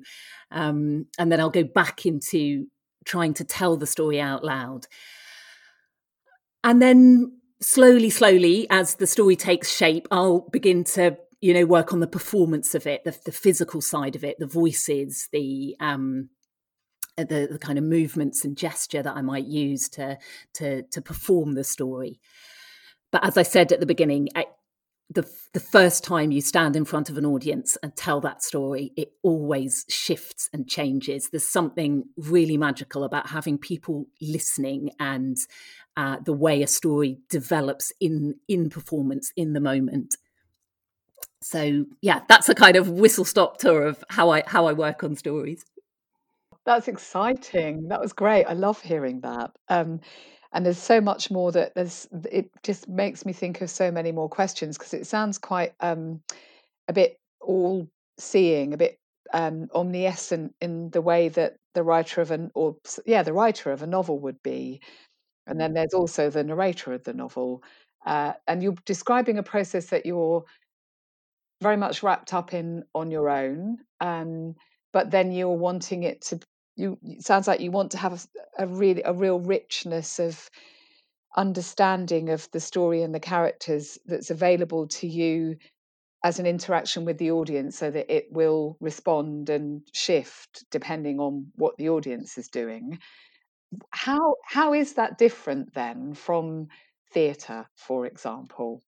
Um, 0.51 1.05
and 1.17 1.31
then 1.31 1.39
I'll 1.39 1.49
go 1.49 1.63
back 1.63 2.05
into 2.05 2.67
trying 3.05 3.33
to 3.35 3.45
tell 3.45 3.77
the 3.77 3.87
story 3.87 4.19
out 4.19 4.43
loud. 4.43 4.87
And 6.63 6.81
then 6.81 7.37
slowly, 7.61 8.09
slowly, 8.09 8.67
as 8.69 8.95
the 8.95 9.07
story 9.07 9.35
takes 9.37 9.73
shape, 9.73 10.07
I'll 10.11 10.41
begin 10.51 10.83
to, 10.95 11.17
you 11.41 11.53
know, 11.53 11.65
work 11.65 11.91
on 11.91 11.99
the 11.99 12.07
performance 12.07 12.75
of 12.75 12.85
it, 12.85 13.03
the, 13.03 13.17
the 13.25 13.31
physical 13.31 13.81
side 13.81 14.15
of 14.15 14.23
it, 14.23 14.37
the 14.39 14.47
voices, 14.47 15.27
the 15.33 15.75
um, 15.79 16.29
the, 17.17 17.47
the 17.51 17.59
kind 17.59 17.77
of 17.77 17.83
movements 17.83 18.45
and 18.45 18.57
gesture 18.57 19.03
that 19.03 19.15
I 19.15 19.21
might 19.21 19.45
use 19.45 19.89
to 19.89 20.17
to 20.55 20.83
to 20.83 21.01
perform 21.01 21.53
the 21.53 21.63
story. 21.63 22.19
But 23.11 23.25
as 23.25 23.37
I 23.37 23.43
said 23.43 23.71
at 23.71 23.79
the 23.79 23.85
beginning, 23.85 24.29
I, 24.35 24.45
the 25.09 25.29
the 25.53 25.59
first 25.59 26.03
time 26.03 26.31
you 26.31 26.41
stand 26.41 26.75
in 26.75 26.85
front 26.85 27.09
of 27.09 27.17
an 27.17 27.25
audience 27.25 27.77
and 27.83 27.95
tell 27.95 28.21
that 28.21 28.43
story, 28.43 28.93
it 28.95 29.11
always 29.23 29.85
shifts 29.89 30.47
and 30.53 30.69
changes. 30.69 31.29
There's 31.29 31.47
something 31.47 32.03
really 32.15 32.55
magical 32.57 33.03
about 33.03 33.29
having 33.29 33.57
people 33.57 34.05
listening 34.21 34.91
and 34.99 35.37
uh, 35.97 36.17
the 36.23 36.33
way 36.33 36.61
a 36.61 36.67
story 36.67 37.17
develops 37.29 37.91
in 37.99 38.35
in 38.47 38.69
performance 38.69 39.33
in 39.35 39.53
the 39.53 39.59
moment. 39.59 40.15
So 41.41 41.85
yeah, 42.01 42.21
that's 42.27 42.49
a 42.49 42.55
kind 42.55 42.75
of 42.75 42.89
whistle 42.89 43.25
stop 43.25 43.57
tour 43.57 43.83
of 43.83 44.03
how 44.09 44.29
I 44.29 44.43
how 44.45 44.67
I 44.67 44.73
work 44.73 45.03
on 45.03 45.15
stories. 45.15 45.63
That's 46.65 46.87
exciting. 46.87 47.87
That 47.87 47.99
was 47.99 48.13
great. 48.13 48.45
I 48.45 48.53
love 48.53 48.81
hearing 48.81 49.21
that. 49.21 49.51
Um, 49.67 49.99
and 50.53 50.65
there's 50.65 50.77
so 50.77 51.01
much 51.01 51.31
more 51.31 51.51
that 51.51 51.73
there's 51.75 52.07
it 52.31 52.49
just 52.63 52.87
makes 52.87 53.25
me 53.25 53.33
think 53.33 53.61
of 53.61 53.69
so 53.69 53.91
many 53.91 54.11
more 54.11 54.29
questions 54.29 54.77
because 54.77 54.93
it 54.93 55.07
sounds 55.07 55.37
quite 55.37 55.73
um, 55.79 56.21
a 56.87 56.93
bit 56.93 57.17
all 57.39 57.87
seeing 58.17 58.73
a 58.73 58.77
bit 58.77 58.99
um, 59.33 59.67
omniscient 59.73 60.53
in 60.61 60.89
the 60.91 61.01
way 61.01 61.29
that 61.29 61.55
the 61.73 61.83
writer 61.83 62.21
of 62.21 62.31
an 62.31 62.51
or 62.53 62.75
yeah 63.05 63.23
the 63.23 63.33
writer 63.33 63.71
of 63.71 63.81
a 63.81 63.87
novel 63.87 64.19
would 64.19 64.41
be 64.43 64.81
and 65.47 65.59
then 65.59 65.73
there's 65.73 65.93
also 65.93 66.29
the 66.29 66.43
narrator 66.43 66.93
of 66.93 67.03
the 67.05 67.13
novel 67.13 67.63
uh, 68.05 68.33
and 68.47 68.61
you're 68.61 68.75
describing 68.85 69.37
a 69.37 69.43
process 69.43 69.87
that 69.87 70.05
you're 70.05 70.43
very 71.61 71.77
much 71.77 72.03
wrapped 72.03 72.33
up 72.33 72.53
in 72.53 72.83
on 72.95 73.11
your 73.11 73.29
own 73.29 73.77
um, 73.99 74.55
but 74.93 75.11
then 75.11 75.31
you're 75.31 75.49
wanting 75.49 76.03
it 76.03 76.21
to 76.21 76.39
you 76.75 76.97
it 77.03 77.23
sounds 77.23 77.47
like 77.47 77.59
you 77.59 77.71
want 77.71 77.91
to 77.91 77.97
have 77.97 78.13
a, 78.57 78.63
a 78.63 78.67
really 78.67 79.01
a 79.03 79.13
real 79.13 79.39
richness 79.39 80.19
of 80.19 80.49
understanding 81.35 82.29
of 82.29 82.49
the 82.51 82.59
story 82.59 83.03
and 83.03 83.15
the 83.15 83.19
characters 83.19 83.97
that's 84.05 84.31
available 84.31 84.87
to 84.87 85.07
you 85.07 85.55
as 86.23 86.39
an 86.39 86.45
interaction 86.45 87.05
with 87.05 87.17
the 87.17 87.31
audience 87.31 87.77
so 87.77 87.89
that 87.89 88.13
it 88.13 88.27
will 88.31 88.77
respond 88.79 89.49
and 89.49 89.81
shift 89.93 90.65
depending 90.69 91.19
on 91.19 91.47
what 91.55 91.75
the 91.77 91.89
audience 91.89 92.37
is 92.37 92.47
doing. 92.47 92.99
How 93.91 94.35
how 94.45 94.73
is 94.73 94.93
that 94.93 95.17
different 95.17 95.73
then 95.73 96.13
from 96.13 96.67
theatre 97.13 97.65
for 97.75 98.05
example 98.05 98.81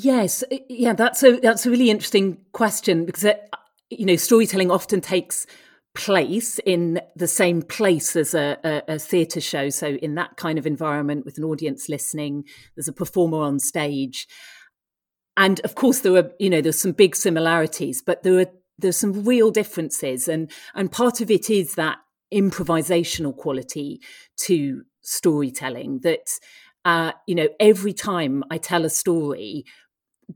yes 0.00 0.44
yeah 0.68 0.92
that's 0.92 1.22
a 1.22 1.40
that's 1.40 1.66
a 1.66 1.70
really 1.70 1.90
interesting 1.90 2.38
question 2.52 3.04
because 3.04 3.24
it, 3.24 3.48
you 3.90 4.06
know 4.06 4.16
storytelling 4.16 4.70
often 4.70 5.00
takes 5.00 5.46
place 5.94 6.60
in 6.60 7.00
the 7.16 7.26
same 7.26 7.60
place 7.60 8.14
as 8.14 8.32
a, 8.32 8.56
a, 8.62 8.94
a 8.94 8.98
theatre 9.00 9.40
show. 9.40 9.68
So, 9.68 9.88
in 9.88 10.14
that 10.14 10.36
kind 10.36 10.56
of 10.56 10.66
environment 10.66 11.24
with 11.24 11.38
an 11.38 11.44
audience 11.44 11.88
listening, 11.88 12.44
there's 12.76 12.86
a 12.86 12.92
performer 12.92 13.38
on 13.38 13.58
stage. 13.58 14.28
And 15.36 15.60
of 15.60 15.74
course, 15.74 16.00
there 16.00 16.16
are 16.16 16.30
you 16.38 16.50
know, 16.50 16.60
there's 16.60 16.80
some 16.80 16.92
big 16.92 17.16
similarities, 17.16 18.00
but 18.00 18.22
there 18.22 18.38
are 18.38 18.46
there's 18.78 18.96
some 18.96 19.24
real 19.24 19.50
differences. 19.50 20.28
And, 20.28 20.50
and 20.74 20.90
part 20.90 21.20
of 21.20 21.30
it 21.30 21.50
is 21.50 21.74
that 21.74 21.98
improvisational 22.32 23.36
quality 23.36 24.00
to 24.42 24.82
storytelling 25.02 26.00
that, 26.04 26.38
uh, 26.84 27.12
you 27.26 27.34
know, 27.34 27.48
every 27.58 27.92
time 27.92 28.44
I 28.50 28.58
tell 28.58 28.84
a 28.84 28.90
story, 28.90 29.64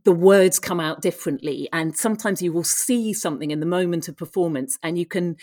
the 0.05 0.13
words 0.13 0.59
come 0.59 0.81
out 0.81 1.03
differently 1.03 1.69
and 1.73 1.97
sometimes 1.97 2.41
you 2.41 2.53
will 2.53 2.65
see 2.65 3.13
something 3.13 3.51
in 3.51 3.61
the 3.61 3.67
moment 3.67 4.09
of 4.09 4.17
performance 4.17 4.79
and 4.83 4.99
you 4.99 5.05
can 5.05 5.37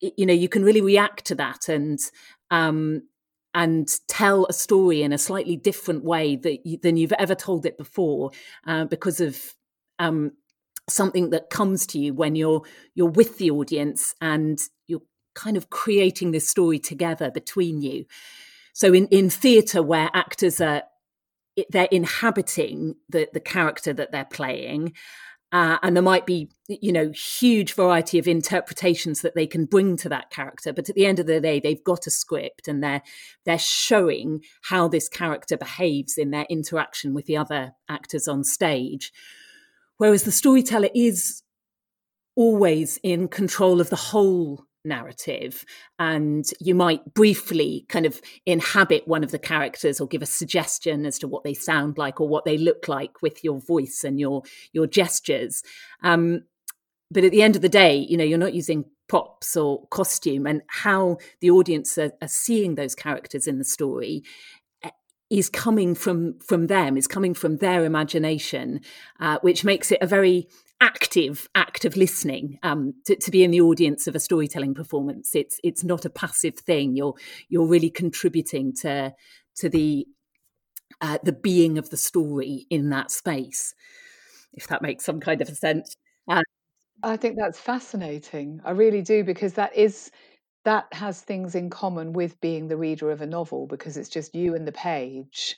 you 0.00 0.26
know 0.26 0.32
you 0.32 0.48
can 0.48 0.64
really 0.64 0.80
react 0.80 1.24
to 1.24 1.34
that 1.34 1.68
and 1.68 2.00
um 2.50 3.02
and 3.54 3.88
tell 4.08 4.46
a 4.46 4.52
story 4.52 5.02
in 5.02 5.12
a 5.12 5.18
slightly 5.18 5.56
different 5.56 6.02
way 6.02 6.34
that 6.34 6.66
you, 6.66 6.76
than 6.82 6.96
you've 6.96 7.12
ever 7.12 7.36
told 7.36 7.64
it 7.64 7.78
before 7.78 8.32
uh, 8.66 8.84
because 8.84 9.20
of 9.20 9.54
um 9.98 10.32
something 10.88 11.30
that 11.30 11.50
comes 11.50 11.86
to 11.86 11.98
you 11.98 12.12
when 12.12 12.34
you're 12.34 12.62
you're 12.94 13.08
with 13.08 13.38
the 13.38 13.50
audience 13.50 14.14
and 14.20 14.58
you're 14.86 15.02
kind 15.34 15.56
of 15.56 15.70
creating 15.70 16.30
this 16.30 16.48
story 16.48 16.78
together 16.78 17.30
between 17.30 17.80
you. 17.80 18.04
So 18.72 18.92
in 18.92 19.06
in 19.08 19.30
theatre 19.30 19.82
where 19.82 20.10
actors 20.12 20.60
are 20.60 20.82
they're 21.70 21.88
inhabiting 21.90 22.96
the 23.08 23.28
the 23.32 23.40
character 23.40 23.92
that 23.92 24.12
they're 24.12 24.24
playing 24.24 24.92
uh, 25.52 25.78
and 25.84 25.94
there 25.94 26.02
might 26.02 26.26
be 26.26 26.50
you 26.66 26.92
know 26.92 27.10
huge 27.10 27.74
variety 27.74 28.18
of 28.18 28.26
interpretations 28.26 29.20
that 29.20 29.36
they 29.36 29.46
can 29.46 29.64
bring 29.64 29.96
to 29.96 30.08
that 30.08 30.30
character 30.30 30.72
but 30.72 30.88
at 30.88 30.94
the 30.96 31.06
end 31.06 31.20
of 31.20 31.26
the 31.26 31.40
day 31.40 31.60
they've 31.60 31.84
got 31.84 32.06
a 32.06 32.10
script 32.10 32.66
and 32.66 32.82
they're 32.82 33.02
they're 33.44 33.58
showing 33.58 34.40
how 34.62 34.88
this 34.88 35.08
character 35.08 35.56
behaves 35.56 36.18
in 36.18 36.30
their 36.30 36.46
interaction 36.50 37.14
with 37.14 37.26
the 37.26 37.36
other 37.36 37.72
actors 37.88 38.26
on 38.26 38.42
stage. 38.42 39.12
Whereas 39.96 40.24
the 40.24 40.32
storyteller 40.32 40.88
is 40.92 41.42
always 42.34 42.98
in 43.04 43.28
control 43.28 43.80
of 43.80 43.90
the 43.90 43.96
whole 43.96 44.64
narrative 44.84 45.64
and 45.98 46.50
you 46.60 46.74
might 46.74 47.14
briefly 47.14 47.86
kind 47.88 48.06
of 48.06 48.20
inhabit 48.46 49.06
one 49.08 49.24
of 49.24 49.30
the 49.30 49.38
characters 49.38 50.00
or 50.00 50.06
give 50.06 50.22
a 50.22 50.26
suggestion 50.26 51.06
as 51.06 51.18
to 51.18 51.28
what 51.28 51.44
they 51.44 51.54
sound 51.54 51.98
like 51.98 52.20
or 52.20 52.28
what 52.28 52.44
they 52.44 52.58
look 52.58 52.88
like 52.88 53.22
with 53.22 53.42
your 53.42 53.60
voice 53.60 54.04
and 54.04 54.20
your 54.20 54.42
your 54.72 54.86
gestures. 54.86 55.62
Um, 56.02 56.44
but 57.10 57.24
at 57.24 57.32
the 57.32 57.42
end 57.42 57.56
of 57.56 57.62
the 57.62 57.68
day 57.68 57.96
you 57.96 58.16
know 58.16 58.24
you're 58.24 58.38
not 58.38 58.54
using 58.54 58.84
props 59.08 59.56
or 59.56 59.86
costume 59.88 60.46
and 60.46 60.62
how 60.68 61.18
the 61.40 61.50
audience 61.50 61.98
are, 61.98 62.12
are 62.22 62.28
seeing 62.28 62.74
those 62.74 62.94
characters 62.94 63.46
in 63.46 63.58
the 63.58 63.64
story 63.64 64.22
eh, 64.82 64.90
is 65.30 65.50
coming 65.50 65.94
from 65.94 66.38
from 66.40 66.66
them 66.68 66.96
is 66.96 67.06
coming 67.06 67.34
from 67.34 67.58
their 67.58 67.84
imagination 67.84 68.80
uh, 69.20 69.38
which 69.42 69.64
makes 69.64 69.92
it 69.92 69.98
a 70.00 70.06
very 70.06 70.48
active 70.80 71.48
act 71.54 71.84
of 71.84 71.96
listening 71.96 72.58
um, 72.62 72.94
to, 73.06 73.16
to, 73.16 73.30
be 73.30 73.44
in 73.44 73.50
the 73.50 73.60
audience 73.60 74.06
of 74.06 74.14
a 74.14 74.20
storytelling 74.20 74.74
performance. 74.74 75.34
It's 75.34 75.58
it's 75.62 75.84
not 75.84 76.04
a 76.04 76.10
passive 76.10 76.56
thing. 76.56 76.96
You're 76.96 77.14
you're 77.48 77.66
really 77.66 77.90
contributing 77.90 78.72
to 78.82 79.14
to 79.56 79.68
the 79.68 80.06
uh, 81.00 81.18
the 81.22 81.32
being 81.32 81.78
of 81.78 81.90
the 81.90 81.96
story 81.96 82.66
in 82.70 82.90
that 82.90 83.10
space. 83.10 83.74
If 84.52 84.68
that 84.68 84.82
makes 84.82 85.04
some 85.04 85.20
kind 85.20 85.40
of 85.40 85.48
a 85.48 85.54
sense. 85.54 85.94
Uh, 86.28 86.42
I 87.02 87.16
think 87.16 87.36
that's 87.36 87.58
fascinating. 87.58 88.60
I 88.64 88.70
really 88.70 89.02
do 89.02 89.24
because 89.24 89.54
that 89.54 89.76
is 89.76 90.10
that 90.64 90.86
has 90.92 91.20
things 91.20 91.54
in 91.54 91.68
common 91.68 92.12
with 92.12 92.40
being 92.40 92.68
the 92.68 92.76
reader 92.76 93.10
of 93.10 93.20
a 93.20 93.26
novel 93.26 93.66
because 93.66 93.96
it's 93.96 94.08
just 94.08 94.34
you 94.34 94.54
and 94.54 94.66
the 94.66 94.72
page 94.72 95.56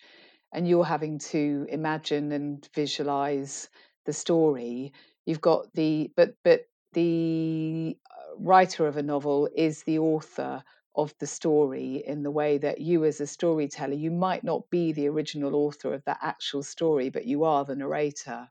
and 0.52 0.66
you're 0.66 0.84
having 0.84 1.18
to 1.18 1.66
imagine 1.70 2.32
and 2.32 2.68
visualize 2.74 3.68
the 4.06 4.12
story 4.12 4.92
you've 5.26 5.40
got 5.40 5.72
the 5.74 6.10
but 6.16 6.34
but 6.42 6.62
the 6.92 7.96
uh, 8.10 8.36
writer 8.38 8.86
of 8.86 8.96
a 8.96 9.02
novel 9.02 9.48
is 9.54 9.82
the 9.82 9.98
author 9.98 10.62
of 10.94 11.14
the 11.20 11.26
story 11.26 12.02
in 12.06 12.22
the 12.22 12.30
way 12.30 12.56
that 12.56 12.80
you 12.80 13.04
as 13.04 13.20
a 13.20 13.26
storyteller 13.26 13.94
you 13.94 14.10
might 14.10 14.42
not 14.42 14.68
be 14.70 14.92
the 14.92 15.06
original 15.06 15.54
author 15.54 15.92
of 15.92 16.02
that 16.04 16.18
actual 16.22 16.62
story 16.62 17.10
but 17.10 17.26
you 17.26 17.44
are 17.44 17.64
the 17.64 17.76
narrator 17.76 18.48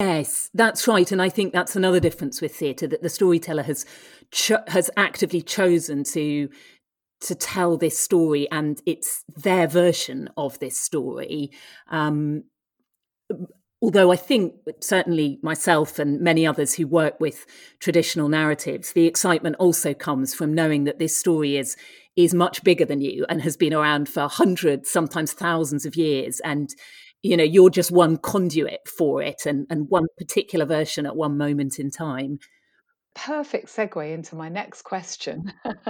Yes, 0.00 0.50
that's 0.52 0.88
right, 0.88 1.10
and 1.12 1.22
I 1.22 1.28
think 1.28 1.52
that's 1.52 1.76
another 1.76 2.00
difference 2.00 2.42
with 2.42 2.54
theatre 2.56 2.88
that 2.88 3.02
the 3.02 3.08
storyteller 3.08 3.62
has 3.62 3.86
cho- 4.32 4.64
has 4.66 4.90
actively 4.96 5.40
chosen 5.40 6.02
to 6.04 6.48
to 7.20 7.34
tell 7.34 7.76
this 7.76 7.96
story, 7.96 8.50
and 8.50 8.82
it's 8.86 9.24
their 9.28 9.68
version 9.68 10.28
of 10.36 10.58
this 10.58 10.76
story. 10.76 11.52
Um, 11.88 12.44
although 13.84 14.10
I 14.10 14.16
think 14.16 14.54
certainly 14.80 15.38
myself 15.42 15.98
and 15.98 16.18
many 16.18 16.46
others 16.46 16.72
who 16.72 16.86
work 16.86 17.20
with 17.20 17.44
traditional 17.80 18.30
narratives, 18.30 18.92
the 18.92 19.04
excitement 19.04 19.56
also 19.58 19.92
comes 19.92 20.32
from 20.32 20.54
knowing 20.54 20.84
that 20.84 20.98
this 20.98 21.14
story 21.14 21.58
is 21.58 21.76
is 22.16 22.32
much 22.32 22.64
bigger 22.64 22.86
than 22.86 23.02
you 23.02 23.26
and 23.28 23.42
has 23.42 23.58
been 23.58 23.74
around 23.74 24.08
for 24.08 24.26
hundreds, 24.26 24.90
sometimes 24.90 25.34
thousands 25.34 25.84
of 25.84 25.96
years. 25.96 26.40
And 26.40 26.70
you 27.22 27.36
know 27.36 27.44
you're 27.44 27.68
just 27.68 27.90
one 27.90 28.16
conduit 28.16 28.88
for 28.88 29.20
it 29.20 29.44
and 29.44 29.66
and 29.68 29.90
one 29.90 30.06
particular 30.16 30.64
version 30.64 31.04
at 31.04 31.14
one 31.14 31.36
moment 31.36 31.78
in 31.78 31.90
time. 31.90 32.38
Perfect 33.14 33.66
segue 33.66 34.14
into 34.14 34.34
my 34.34 34.48
next 34.48 34.82
question. 34.82 35.52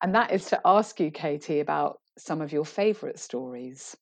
And 0.00 0.14
that 0.14 0.32
is 0.32 0.46
to 0.46 0.60
ask 0.64 1.00
you 1.00 1.10
katie 1.10 1.60
about 1.60 1.98
some 2.16 2.40
of 2.40 2.52
your 2.52 2.64
favorite 2.64 3.18
stories 3.18 3.96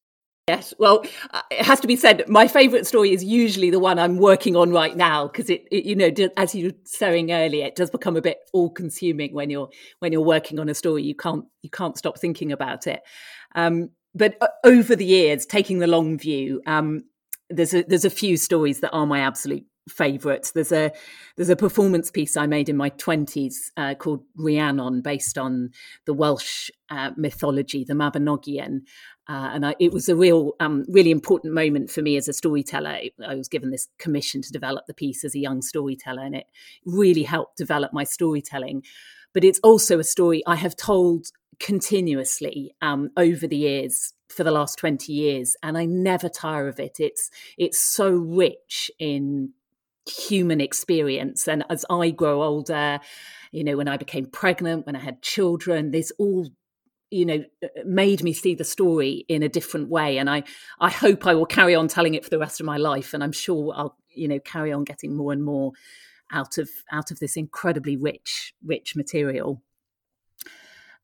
Yes, 0.49 0.73
well, 0.79 1.05
uh, 1.33 1.43
it 1.51 1.67
has 1.67 1.81
to 1.81 1.89
be 1.89 1.97
said. 1.97 2.23
My 2.29 2.47
favourite 2.47 2.87
story 2.87 3.13
is 3.13 3.25
usually 3.25 3.69
the 3.71 3.81
one 3.81 3.99
I'm 3.99 4.17
working 4.19 4.55
on 4.55 4.71
right 4.71 4.97
now 4.97 5.27
because 5.27 5.51
it, 5.51 5.67
it, 5.73 5.85
you 5.85 5.97
know, 5.97 6.09
as 6.37 6.55
you 6.55 6.67
were 6.67 6.73
saying 6.85 7.33
earlier, 7.33 7.67
it 7.67 7.75
does 7.75 7.91
become 7.91 8.17
a 8.17 8.23
bit 8.23 8.39
all-consuming 8.53 9.35
when 9.35 9.51
you're 9.51 9.69
when 9.99 10.13
you're 10.13 10.21
working 10.21 10.61
on 10.61 10.69
a 10.69 10.75
story. 10.75 11.03
You 11.03 11.17
can't 11.17 11.47
you 11.63 11.71
can't 11.71 11.99
stop 11.99 12.17
thinking 12.21 12.53
about 12.53 12.87
it. 12.87 13.01
Um, 13.57 13.91
but 14.15 14.37
uh, 14.41 14.47
over 14.63 14.95
the 14.95 15.05
years, 15.05 15.47
taking 15.47 15.81
the 15.81 15.89
long 15.89 16.17
view, 16.17 16.63
um, 16.65 17.01
there's 17.51 17.75
a, 17.75 17.83
there's 17.83 18.05
a 18.05 18.11
few 18.11 18.37
stories 18.37 18.79
that 18.83 18.93
are 18.93 19.05
my 19.05 19.19
absolute 19.19 19.65
favourites. 19.89 20.53
There's 20.53 20.73
a 20.73 20.93
there's 21.37 21.49
a 21.49 21.57
performance 21.57 22.11
piece 22.11 22.37
I 22.37 22.47
made 22.47 22.69
in 22.69 22.77
my 22.77 22.89
twenties 22.91 23.73
uh, 23.77 23.95
called 23.95 24.25
Rhiannon, 24.37 25.03
based 25.03 25.39
on 25.39 25.71
the 26.07 26.15
Welsh 26.15 26.71
uh, 26.91 27.11
mythology, 27.17 27.85
the 27.85 27.95
Mabinogion, 27.95 28.83
uh, 29.29 29.51
and 29.53 29.67
I, 29.67 29.75
it 29.81 29.93
was 29.93 30.09
a 30.09 30.17
real 30.17 30.53
um, 30.61 30.85
really 30.89 31.11
important 31.11 31.55
moment 31.55 31.91
for 31.91 32.03
me 32.03 32.17
as 32.17 32.29
a 32.29 32.33
storyteller. 32.33 32.99
I 33.27 33.35
was 33.35 33.49
given 33.49 33.71
this 33.71 33.89
commission 33.99 34.43
to 34.43 34.53
develop 34.53 34.87
the 34.87 34.95
piece 34.95 35.25
as 35.25 35.35
a 35.35 35.41
young 35.41 35.63
storyteller, 35.63 36.23
and 36.23 36.35
it 36.35 36.47
really 36.85 37.25
helped 37.25 37.57
develop 37.57 37.93
my 37.93 38.05
storytelling. 38.05 38.83
But 39.35 39.45
it's 39.45 39.61
also 39.63 39.99
a 39.99 40.05
story 40.05 40.43
I 40.47 40.57
have 40.57 40.77
told 40.77 41.27
continuously 41.59 42.75
um, 42.83 43.11
over 43.17 43.47
the 43.47 43.57
years 43.57 44.13
for 44.29 44.45
the 44.45 44.51
last 44.51 44.77
20 44.79 45.13
years 45.13 45.57
and 45.63 45.79
i 45.79 45.85
never 45.85 46.29
tire 46.29 46.69
of 46.69 46.79
it 46.81 46.97
it's 46.99 47.31
it's 47.57 47.79
so 47.79 48.11
rich 48.11 48.91
in 48.99 49.53
human 50.07 50.61
experience. 50.61 51.49
And 51.49 51.65
as 51.71 51.85
i 51.91 52.11
grow 52.11 52.43
older 52.43 53.01
you 53.53 53.65
know 53.65 53.77
when 53.77 53.89
i 53.89 53.97
became 53.97 54.27
pregnant 54.27 54.87
when 54.87 54.97
i 54.97 54.99
had 54.99 55.23
children 55.23 55.91
this 55.91 56.11
all 56.19 56.49
you 57.11 57.25
know 57.25 57.45
uh, 57.63 57.69
made 57.85 58.23
me 58.23 58.33
see 58.33 58.55
the 58.55 58.65
story 58.65 59.25
in 59.29 59.43
a 59.43 59.49
different 59.49 59.89
way. 59.89 60.19
And 60.19 60.29
i 60.29 60.43
i 60.81 60.91
hope 60.91 61.27
i 61.27 61.35
will 61.35 61.47
carry 61.47 61.75
on 61.75 61.89
telling 61.89 62.15
it 62.15 62.25
for 62.25 62.31
the 62.31 62.39
rest 62.39 62.61
of 62.61 62.67
my 62.67 62.77
life. 62.77 63.15
And 63.15 63.23
i'm 63.23 63.33
sure 63.33 63.73
i'll 63.77 63.97
you 64.15 64.29
know 64.29 64.41
carry 64.41 64.73
on 64.73 64.85
getting 64.85 65.17
more 65.17 65.33
and 65.33 65.45
more 65.45 65.73
out 66.33 66.59
of 66.59 66.69
out 66.91 67.11
of 67.11 67.19
this 67.19 67.37
incredibly 67.37 67.97
rich 67.97 68.55
rich 68.65 68.97
material 68.97 69.63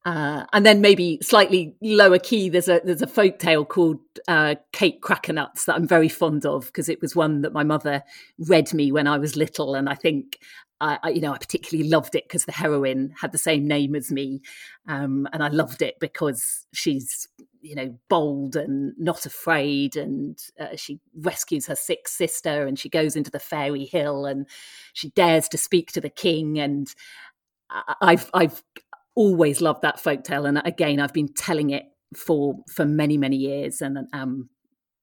uh, 0.05 0.45
and 0.53 0.67
then 0.67 0.81
maybe 0.81 1.19
slightly 1.23 1.77
lower 1.81 2.19
key, 2.19 2.49
there's 2.49 2.69
a 2.69 2.81
there's 2.85 3.03
a 3.03 3.07
folk 3.07 3.39
tale 3.39 3.65
called 3.65 4.01
uh, 4.27 4.57
Kate 4.73 5.01
Crackernuts 5.01 5.65
that 5.67 5.77
I'm 5.77 5.87
very 5.87 6.09
fond 6.09 6.45
of 6.45 6.67
because 6.67 6.89
it 6.89 7.01
was 7.01 7.15
one 7.15 7.43
that 7.43 7.53
my 7.53 7.63
mother 7.63 8.03
read 8.39 8.75
me 8.75 8.91
when 8.91 9.07
I 9.07 9.19
was 9.19 9.37
little, 9.37 9.77
and 9.77 9.89
I 9.89 9.95
think 9.95 10.41
I, 10.81 10.99
I 11.05 11.09
you 11.11 11.21
know 11.21 11.33
I 11.33 11.39
particularly 11.39 11.89
loved 11.89 12.17
it 12.17 12.25
because 12.25 12.47
the 12.47 12.53
heroine 12.53 13.15
had 13.21 13.31
the 13.31 13.39
same 13.39 13.69
name 13.69 13.95
as 13.95 14.11
me, 14.11 14.43
um, 14.89 15.29
and 15.33 15.41
I 15.43 15.49
loved 15.49 15.83
it 15.83 16.01
because 16.01 16.67
she's 16.73 17.29
you 17.61 17.77
know 17.77 17.97
bold 18.09 18.57
and 18.57 18.95
not 18.99 19.25
afraid, 19.25 19.95
and 19.95 20.37
uh, 20.59 20.75
she 20.75 20.99
rescues 21.17 21.67
her 21.67 21.77
sick 21.77 22.09
sister, 22.09 22.67
and 22.67 22.77
she 22.77 22.89
goes 22.89 23.15
into 23.15 23.31
the 23.31 23.39
fairy 23.39 23.85
hill, 23.85 24.27
and 24.27 24.49
she 24.95 25.11
dares 25.11 25.49
to 25.51 25.59
speak 25.59 25.93
to 25.93 26.01
the 26.01 26.11
king, 26.11 26.59
and 26.59 26.93
I've 28.01 28.31
I've 28.35 28.63
always 29.15 29.61
loved 29.61 29.83
that 29.83 30.01
folk 30.01 30.25
tale, 30.25 30.47
and 30.47 30.61
again, 30.65 31.01
I've 31.01 31.13
been 31.13 31.33
telling 31.33 31.71
it 31.71 31.85
for 32.17 32.57
for 32.75 32.85
many 32.85 33.17
many 33.17 33.37
years, 33.37 33.81
and 33.81 33.99
um, 34.13 34.49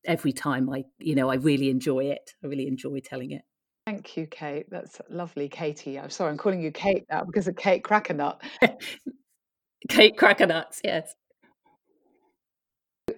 every 0.06 0.34
time 0.34 0.70
I 0.70 0.84
you 1.00 1.16
know 1.16 1.30
I 1.30 1.36
really 1.36 1.70
enjoy 1.70 2.06
it. 2.06 2.32
I 2.44 2.48
really 2.48 2.68
enjoy 2.68 3.00
telling 3.00 3.32
it. 3.32 3.42
Thank 3.86 4.18
you, 4.18 4.28
Kate. 4.28 4.68
That's 4.70 5.02
lovely, 5.10 5.50
Katie. 5.50 6.00
I'm 6.00 6.12
sorry, 6.12 6.32
I'm 6.32 6.38
calling 6.38 6.62
you 6.62 6.72
Kate 6.72 7.06
now 7.10 7.24
because 7.24 7.48
of 7.48 7.56
Kate 7.56 7.84
Crackernut. 7.84 8.40
Kate 9.90 10.16
Crackernuts, 10.16 10.80
yes. 10.84 11.16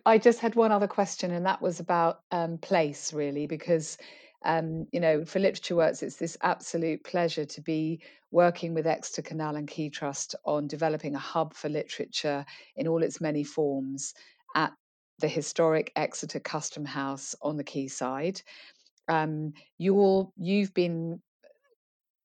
I 0.06 0.18
just 0.18 0.40
had 0.40 0.56
one 0.56 0.72
other 0.72 0.88
question, 0.88 1.32
and 1.32 1.46
that 1.46 1.62
was 1.62 1.80
about 1.80 2.22
um, 2.32 2.58
place, 2.58 3.12
really, 3.12 3.48
because 3.48 3.98
um, 4.44 4.88
you 4.92 5.00
know, 5.00 5.24
for 5.26 5.40
Literature 5.40 5.76
Works, 5.76 6.02
it's 6.02 6.16
this 6.16 6.38
absolute 6.42 7.04
pleasure 7.04 7.46
to 7.46 7.62
be 7.62 8.02
working 8.32 8.74
with 8.74 8.88
Exeter 8.88 9.22
Canal 9.22 9.56
and 9.56 9.68
Quay 9.68 9.90
Trust 9.90 10.36
on 10.46 10.68
developing 10.68 11.16
a 11.16 11.20
hub 11.20 11.54
for 11.54 11.70
literature 11.70 12.46
in 12.76 12.88
all 12.88 13.04
its 13.04 13.22
many 13.22 13.44
forms 13.44 14.14
at 14.56 14.74
the 15.20 15.28
historic 15.28 15.92
Exeter 15.96 16.40
Custom 16.40 16.86
House 16.86 17.36
on 17.42 17.58
the 17.58 17.64
quayside. 17.64 18.42
Um, 19.08 19.54
you 19.78 19.96
all, 19.96 20.34
you've 20.38 20.74
been 20.74 21.22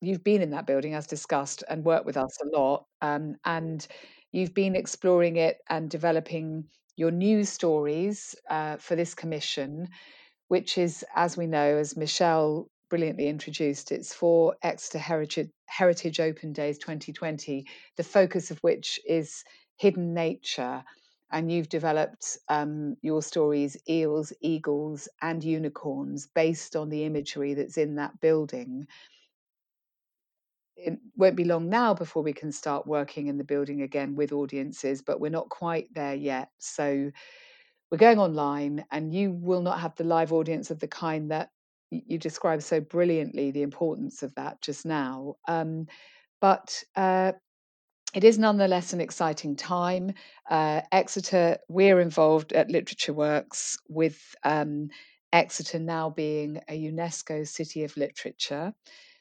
you've 0.01 0.25
been 0.25 0.43
in 0.43 0.51
that 0.51 0.67
building 0.67 0.95
as 0.95 1.07
discussed 1.07 1.65
and 1.69 1.85
worked 1.85 2.07
with 2.07 2.17
us 2.17 2.39
a 2.43 2.57
lot, 2.57 2.87
um, 3.03 3.37
and 3.45 3.87
you've 4.33 4.55
been 4.55 4.77
exploring 4.77 5.37
it 5.37 5.59
and 5.69 5.91
developing 5.91 6.65
your 6.97 7.11
news 7.11 7.49
stories 7.49 8.35
uh, 8.49 8.77
for 8.77 8.97
this 8.97 9.15
commission 9.15 9.89
which 10.49 10.79
is, 10.79 11.05
as 11.15 11.37
we 11.37 11.47
know, 11.47 11.77
as 11.77 11.97
Michelle 11.97 12.69
brilliantly 12.89 13.27
introduced, 13.29 13.91
it's 13.91 14.15
for 14.15 14.57
Exeter 14.63 14.99
Heritage, 14.99 15.51
Heritage 15.67 16.21
Open 16.21 16.53
Days 16.53 16.79
2020, 16.79 17.67
the 17.97 18.05
focus 18.05 18.51
of 18.51 18.59
which 18.61 19.01
is 19.07 19.43
hidden 19.77 20.15
nature. 20.15 20.85
And 21.33 21.51
you've 21.51 21.69
developed 21.69 22.39
um, 22.49 22.97
your 23.03 23.21
stories, 23.21 23.77
eels, 23.89 24.33
eagles, 24.41 25.09
and 25.21 25.43
unicorns, 25.43 26.29
based 26.33 26.77
on 26.77 26.89
the 26.89 27.05
imagery 27.05 27.55
that's 27.55 27.77
in 27.77 27.97
that 27.97 28.21
building. 28.21 28.87
It 30.77 30.99
won't 31.17 31.37
be 31.37 31.45
long 31.45 31.69
now 31.69 31.95
before 31.95 32.23
we 32.23 32.33
can 32.33 32.53
start 32.53 32.87
working 32.87 33.27
in 33.27 33.39
the 33.39 33.45
building 33.45 33.83
again 33.83 34.15
with 34.15 34.33
audiences, 34.33 35.03
but 35.03 35.21
we're 35.21 35.31
not 35.31 35.49
quite 35.49 35.93
there 35.95 36.15
yet. 36.15 36.51
So 36.59 37.11
we're 37.91 37.99
going 37.99 38.19
online 38.19 38.85
and 38.91 39.15
you 39.15 39.33
will 39.33 39.63
not 39.63 39.81
have 39.81 39.95
the 39.97 40.05
live 40.05 40.33
audience 40.33 40.71
of 40.71 40.81
the 40.81 40.89
kind 40.89 41.31
that 41.31 41.51
you 41.91 42.19
described 42.19 42.63
so 42.63 42.81
brilliantly 42.81 43.51
the 43.51 43.63
importance 43.63 44.23
of 44.23 44.35
that 44.35 44.61
just 44.61 44.85
now 44.85 45.35
um, 45.49 45.87
but 46.41 46.83
uh, 46.97 47.33
it 48.15 48.25
is 48.25 48.39
nonetheless 48.39 48.93
an 48.93 49.01
exciting 49.01 49.55
time 49.57 50.13
uh, 50.51 50.81
exeter 50.93 51.59
we're 51.69 52.01
involved 52.01 52.53
at 52.53 52.71
literature 52.71 53.13
works 53.13 53.79
with 53.89 54.35
um, 54.45 54.89
exeter 55.33 55.79
now 55.79 56.11
being 56.11 56.61
a 56.69 56.91
unesco 56.91 57.47
city 57.47 57.85
of 57.85 57.97
literature 57.97 58.73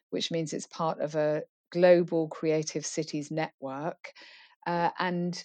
which 0.10 0.32
means 0.32 0.54
it's 0.54 0.67
part 0.67 0.99
of 1.01 1.15
a 1.15 1.43
global 1.71 2.28
creative 2.30 2.86
cities 2.86 3.32
network 3.32 4.13
uh, 4.65 4.89
and 4.99 5.43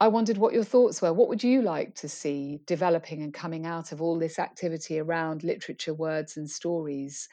I 0.00 0.08
wondered 0.08 0.38
what 0.38 0.54
your 0.54 0.64
thoughts 0.64 1.02
were. 1.02 1.12
What 1.12 1.28
would 1.28 1.42
you 1.42 1.62
like 1.62 1.94
to 1.96 2.08
see 2.08 2.60
developing 2.66 3.22
and 3.22 3.34
coming 3.34 3.66
out 3.66 3.90
of 3.90 4.00
all 4.00 4.18
this 4.18 4.38
activity 4.38 5.00
around 5.00 5.42
literature, 5.42 5.92
words, 5.92 6.36
and 6.36 6.48
stories 6.48 7.28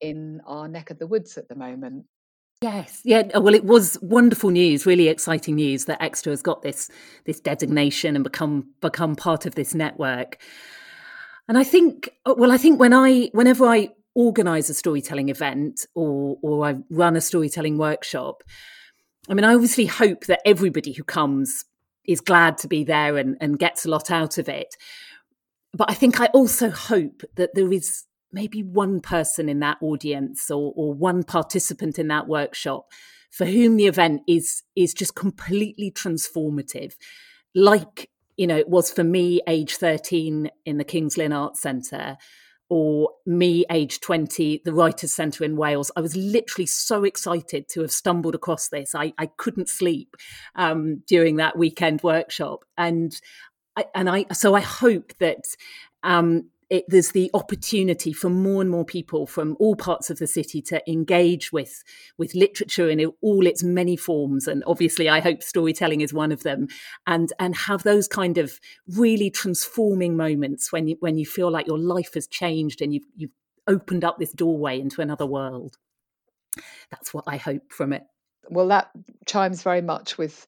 in 0.00 0.40
our 0.46 0.68
neck 0.68 0.90
of 0.90 0.98
the 0.98 1.06
woods 1.06 1.38
at 1.38 1.48
the 1.48 1.54
moment? 1.54 2.04
Yes, 2.60 3.00
yeah. 3.04 3.38
Well, 3.38 3.54
it 3.54 3.64
was 3.64 3.96
wonderful 4.02 4.50
news, 4.50 4.84
really 4.84 5.08
exciting 5.08 5.54
news 5.54 5.86
that 5.86 6.02
Exeter 6.02 6.28
has 6.28 6.42
got 6.42 6.60
this 6.60 6.90
this 7.24 7.40
designation 7.40 8.14
and 8.14 8.22
become 8.22 8.74
become 8.82 9.16
part 9.16 9.46
of 9.46 9.54
this 9.54 9.74
network. 9.74 10.36
And 11.48 11.56
I 11.56 11.64
think, 11.64 12.10
uh, 12.26 12.34
well, 12.36 12.52
I 12.52 12.58
think 12.58 12.78
when 12.78 12.92
I 12.92 13.30
whenever 13.32 13.64
I 13.64 13.90
organise 14.14 14.68
a 14.68 14.74
storytelling 14.74 15.30
event 15.30 15.86
or 15.94 16.36
or 16.42 16.66
I 16.66 16.76
run 16.90 17.16
a 17.16 17.22
storytelling 17.22 17.78
workshop, 17.78 18.42
I 19.30 19.32
mean, 19.32 19.44
I 19.44 19.54
obviously 19.54 19.86
hope 19.86 20.26
that 20.26 20.40
everybody 20.44 20.92
who 20.92 21.02
comes 21.02 21.64
is 22.06 22.20
glad 22.20 22.58
to 22.58 22.68
be 22.68 22.84
there 22.84 23.16
and, 23.16 23.36
and 23.40 23.58
gets 23.58 23.84
a 23.84 23.90
lot 23.90 24.10
out 24.10 24.38
of 24.38 24.48
it. 24.48 24.76
But 25.72 25.90
I 25.90 25.94
think 25.94 26.20
I 26.20 26.26
also 26.26 26.70
hope 26.70 27.22
that 27.36 27.54
there 27.54 27.72
is 27.72 28.04
maybe 28.32 28.62
one 28.62 29.00
person 29.00 29.48
in 29.48 29.60
that 29.60 29.78
audience 29.80 30.50
or, 30.50 30.72
or 30.76 30.94
one 30.94 31.22
participant 31.22 31.98
in 31.98 32.08
that 32.08 32.28
workshop 32.28 32.90
for 33.30 33.44
whom 33.44 33.76
the 33.76 33.86
event 33.86 34.22
is 34.26 34.62
is 34.76 34.92
just 34.92 35.14
completely 35.14 35.90
transformative 35.90 36.94
like 37.54 38.10
you 38.36 38.46
know 38.46 38.56
it 38.56 38.68
was 38.68 38.90
for 38.90 39.04
me 39.04 39.40
age 39.46 39.76
13 39.76 40.50
in 40.64 40.78
the 40.78 40.84
kings 40.84 41.16
lynn 41.16 41.32
arts 41.32 41.60
centre 41.60 42.16
or 42.70 43.10
me, 43.26 43.64
age 43.68 44.00
20, 44.00 44.62
the 44.64 44.72
Writers' 44.72 45.12
Centre 45.12 45.42
in 45.44 45.56
Wales. 45.56 45.90
I 45.96 46.00
was 46.00 46.16
literally 46.16 46.66
so 46.66 47.02
excited 47.02 47.68
to 47.70 47.80
have 47.80 47.90
stumbled 47.90 48.36
across 48.36 48.68
this. 48.68 48.94
I, 48.94 49.12
I 49.18 49.26
couldn't 49.26 49.68
sleep 49.68 50.16
um, 50.54 51.02
during 51.08 51.36
that 51.36 51.58
weekend 51.58 52.02
workshop. 52.02 52.64
And 52.78 53.20
I, 53.76 53.86
and 53.94 54.08
I, 54.08 54.26
so 54.32 54.54
I 54.54 54.60
hope 54.60 55.12
that 55.18 55.44
um, 56.04 56.48
it, 56.70 56.84
there's 56.86 57.10
the 57.10 57.30
opportunity 57.34 58.12
for 58.12 58.30
more 58.30 58.62
and 58.62 58.70
more 58.70 58.84
people 58.84 59.26
from 59.26 59.56
all 59.58 59.74
parts 59.74 60.08
of 60.08 60.20
the 60.20 60.28
city 60.28 60.62
to 60.62 60.80
engage 60.88 61.52
with 61.52 61.82
with 62.16 62.34
literature 62.34 62.88
in 62.88 63.04
all 63.20 63.46
its 63.46 63.62
many 63.62 63.96
forms, 63.96 64.46
and 64.46 64.62
obviously, 64.66 65.08
I 65.08 65.20
hope 65.20 65.42
storytelling 65.42 66.00
is 66.00 66.14
one 66.14 66.30
of 66.30 66.44
them, 66.44 66.68
and 67.06 67.32
and 67.40 67.56
have 67.56 67.82
those 67.82 68.06
kind 68.06 68.38
of 68.38 68.60
really 68.88 69.30
transforming 69.30 70.16
moments 70.16 70.72
when 70.72 70.86
you 70.86 70.96
when 71.00 71.18
you 71.18 71.26
feel 71.26 71.50
like 71.50 71.66
your 71.66 71.78
life 71.78 72.14
has 72.14 72.28
changed 72.28 72.80
and 72.80 72.94
you've 72.94 73.06
you've 73.16 73.32
opened 73.66 74.04
up 74.04 74.18
this 74.18 74.32
doorway 74.32 74.80
into 74.80 75.00
another 75.02 75.26
world. 75.26 75.76
That's 76.90 77.12
what 77.12 77.24
I 77.26 77.36
hope 77.36 77.72
from 77.72 77.92
it. 77.92 78.04
Well, 78.48 78.68
that 78.68 78.90
chimes 79.26 79.62
very 79.62 79.82
much 79.82 80.18
with 80.18 80.46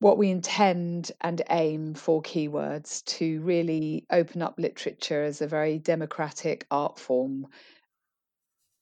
what 0.00 0.18
we 0.18 0.30
intend 0.30 1.12
and 1.20 1.42
aim 1.50 1.94
for 1.94 2.22
Quaywords 2.22 3.04
to 3.04 3.40
really 3.40 4.06
open 4.10 4.42
up 4.42 4.54
literature 4.58 5.24
as 5.24 5.40
a 5.40 5.46
very 5.46 5.78
democratic 5.78 6.66
art 6.70 6.98
form. 6.98 7.46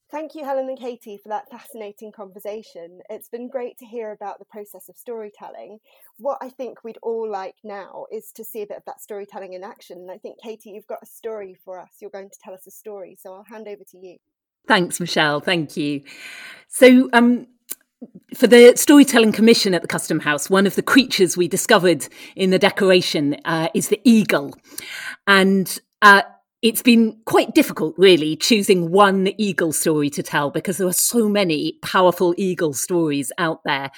Thank 0.09 0.37
you, 0.37 0.45
Helen 0.45 0.69
and 0.69 0.79
Katie, 0.79 1.19
for 1.21 1.31
that 1.31 1.51
fascinating 1.51 2.13
conversation. 2.13 3.01
It's 3.11 3.29
been 3.29 3.49
great 3.49 3.77
to 3.79 3.85
hear 3.85 4.13
about 4.13 4.39
the 4.39 4.45
process 4.45 4.89
of 4.89 4.97
storytelling. 4.97 5.79
What 6.19 6.39
I 6.41 6.49
think 6.49 6.85
we'd 6.85 6.99
all 7.03 7.29
like 7.29 7.57
now 7.65 8.07
is 8.13 8.31
to 8.37 8.45
see 8.45 8.63
a 8.63 8.67
bit 8.67 8.77
of 8.77 8.85
that 8.87 9.01
storytelling 9.01 9.55
in 9.55 9.65
action. 9.65 9.99
And 9.99 10.11
I 10.11 10.19
think, 10.19 10.37
Katie, 10.41 10.71
you've 10.71 10.87
got 10.87 11.03
a 11.03 11.07
story 11.07 11.57
for 11.65 11.81
us. 11.81 11.91
You're 12.01 12.11
going 12.11 12.31
to 12.31 12.39
tell 12.41 12.55
us 12.55 12.69
a 12.69 12.71
story. 12.71 13.17
So 13.21 13.35
I'll 13.35 13.45
hand 13.45 13.67
over 13.67 13.83
to 13.83 13.99
you. 13.99 14.19
Thanks, 14.69 15.01
Michelle. 15.01 15.41
Thank 15.41 15.77
you. 15.77 16.03
So, 16.69 17.09
um, 17.13 17.49
for 18.35 18.47
the 18.47 18.75
Storytelling 18.77 19.33
Commission 19.33 19.75
at 19.75 19.83
the 19.83 19.89
Custom 19.89 20.21
House, 20.21 20.51
one 20.51 20.67
of 20.67 20.75
the 20.75 20.83
creatures 20.83 21.37
we 21.37 21.49
discovered 21.49 22.07
in 22.35 22.51
the 22.51 22.59
decoration 22.59 23.37
uh, 23.45 23.69
is 23.75 23.89
the 23.89 24.01
eagle. 24.05 24.55
And 25.27 25.79
uh, 26.03 26.23
it's 26.63 26.83
been 26.83 27.19
quite 27.25 27.55
difficult, 27.55 27.95
really, 27.97 28.37
choosing 28.37 28.91
one 28.91 29.29
eagle 29.39 29.73
story 29.73 30.11
to 30.11 30.23
tell 30.23 30.51
because 30.51 30.77
there 30.79 30.89
are 30.89 30.93
so 30.93 31.29
many 31.29 31.79
powerful 31.83 32.35
eagle 32.37 32.75
stories 32.75 33.33
out 33.39 33.61
there. 33.65 33.91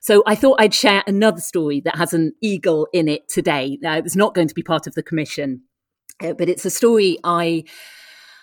So 0.00 0.22
I 0.26 0.34
thought 0.34 0.60
I'd 0.60 0.74
share 0.74 1.02
another 1.06 1.40
story 1.40 1.80
that 1.80 1.96
has 1.96 2.12
an 2.12 2.32
eagle 2.40 2.88
in 2.92 3.08
it 3.08 3.28
today. 3.28 3.78
Now, 3.80 3.96
it's 3.96 4.16
not 4.16 4.34
going 4.34 4.48
to 4.48 4.54
be 4.54 4.62
part 4.62 4.86
of 4.86 4.94
the 4.94 5.02
commission, 5.02 5.62
uh, 6.22 6.34
but 6.34 6.48
it's 6.48 6.64
a 6.64 6.70
story 6.70 7.18
I 7.24 7.64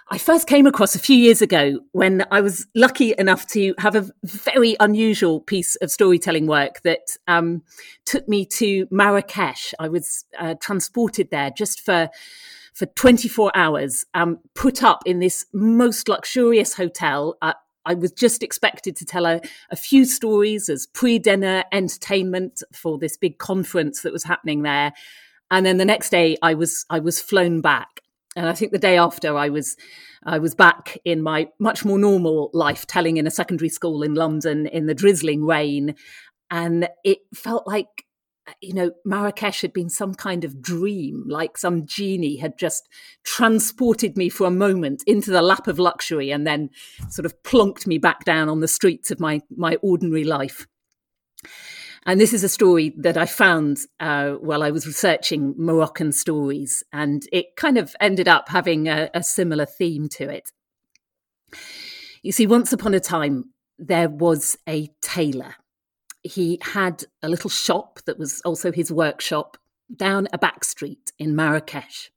I 0.10 0.17
first 0.17 0.48
came 0.48 0.65
across 0.65 0.96
a 0.96 1.00
few 1.00 1.17
years 1.17 1.41
ago 1.41 1.80
when 1.91 2.26
I 2.32 2.39
was 2.39 2.65
lucky 2.74 3.13
enough 3.17 3.46
to 3.48 3.74
have 3.78 3.93
a 3.93 4.10
very 4.24 4.78
unusual 4.80 5.41
piece 5.41 5.76
of 5.78 5.91
storytelling 5.91 6.48
work 6.48 6.82
that 6.84 7.17
um, 7.28 7.63
took 8.06 8.26
me 8.28 8.46
to 8.46 8.88
Marrakesh. 8.89 9.74
I 9.80 9.89
was 9.89 10.24
uh, 10.39 10.56
transported 10.62 11.30
there 11.30 11.52
just 11.52 11.82
for 11.82 12.10
for 12.74 12.86
24 12.86 13.52
hours, 13.56 14.06
um, 14.13 14.38
put 14.54 14.84
up 14.84 15.02
in 15.08 15.17
this 15.17 15.48
most 15.52 16.08
luxurious 16.08 16.76
hotel. 16.76 17.36
Uh, 17.41 17.54
I 17.88 17.96
was 17.96 18.12
just 18.12 18.43
expected 18.43 18.96
to 18.98 19.06
tell 19.06 19.26
a, 19.26 19.41
a 19.72 19.76
few 19.76 20.06
stories 20.06 20.70
as 20.70 20.86
pre 20.86 21.17
dinner 21.17 21.63
entertainment 21.72 22.62
for 22.72 23.00
this 23.00 23.17
big 23.17 23.39
conference 23.39 24.04
that 24.04 24.13
was 24.13 24.24
happening 24.24 24.62
there. 24.62 24.93
And 25.50 25.65
then 25.65 25.78
the 25.78 25.86
next 25.86 26.12
day, 26.12 26.38
I 26.41 26.54
was 26.54 26.86
I 26.89 27.00
was 27.00 27.20
flown 27.20 27.62
back 27.62 28.02
and 28.38 28.47
I 28.47 28.54
think 28.54 28.71
the 28.71 28.78
day 28.78 28.97
after 28.97 29.36
I 29.36 29.50
was 29.50 29.76
I 30.23 30.38
was 30.38 30.54
back 30.54 30.97
in 31.04 31.21
my 31.23 31.50
much 31.60 31.84
more 31.84 31.97
normal 31.97 32.52
life, 32.54 32.86
telling 32.86 33.17
in 33.17 33.26
a 33.26 33.32
secondary 33.32 33.69
school 33.69 34.04
in 34.04 34.13
London 34.13 34.67
in 34.67 34.86
the 34.86 34.93
drizzling 34.93 35.43
rain, 35.43 35.95
and 36.52 36.88
it 37.04 37.19
felt 37.34 37.67
like 37.67 38.06
you 38.62 38.73
know 38.73 38.91
Marrakesh 39.04 39.62
had 39.62 39.73
been 39.73 39.89
some 39.89 40.13
kind 40.13 40.43
of 40.43 40.62
dream, 40.62 41.23
like 41.28 41.58
some 41.58 41.88
genie 41.88 42.38
had 42.38 42.60
just 42.60 42.88
transported 43.23 44.15
me 44.15 44.30
for 44.30 44.45
a 44.45 44.52
moment 44.52 45.04
into 45.08 45.32
the 45.32 45.41
lap 45.41 45.67
of 45.67 45.80
luxury, 45.80 46.30
and 46.30 46.45
then 46.45 46.69
sort 47.10 47.26
of 47.26 47.41
plonked 47.41 47.88
me 47.88 47.97
back 47.97 48.23
down 48.23 48.50
on 48.50 48.60
the 48.60 48.67
streets 48.67 49.10
of 49.10 49.19
my 49.19 49.41
my 49.50 49.78
ordinary 49.82 50.23
life. 50.23 50.67
And 52.08 52.22
this 52.22 52.32
is 52.32 52.41
a 52.41 52.50
story 52.50 52.93
that 53.00 53.17
I 53.17 53.26
found 53.26 53.80
uh, 54.00 54.36
while 54.36 54.63
I 54.63 54.72
was 54.72 54.88
researching 54.88 55.54
Moroccan 55.58 56.13
stories, 56.13 56.82
and 56.93 57.28
it 57.34 57.58
kind 57.58 57.78
of 57.78 57.98
ended 58.00 58.30
up 58.30 58.48
having 58.48 58.88
a, 58.88 59.10
a 59.13 59.22
similar 59.22 59.65
theme 59.65 60.08
to 60.12 60.30
it. 60.30 60.54
You 62.24 62.32
see, 62.32 62.48
once 62.48 62.72
upon 62.72 62.93
a 62.93 63.02
time, 63.02 63.52
there 63.78 64.08
was 64.08 64.58
a 64.70 64.89
tailor. 65.02 65.56
He 66.24 66.60
had 66.62 67.04
a 67.22 67.28
little 67.28 67.50
shop 67.50 68.00
that 68.06 68.17
was 68.17 68.39
also 68.46 68.72
his 68.72 68.89
workshop 68.89 69.58
down 69.93 70.30
a 70.32 70.38
back 70.38 70.63
street 70.63 71.12
in 71.20 71.36
Marrakesh. 71.36 72.10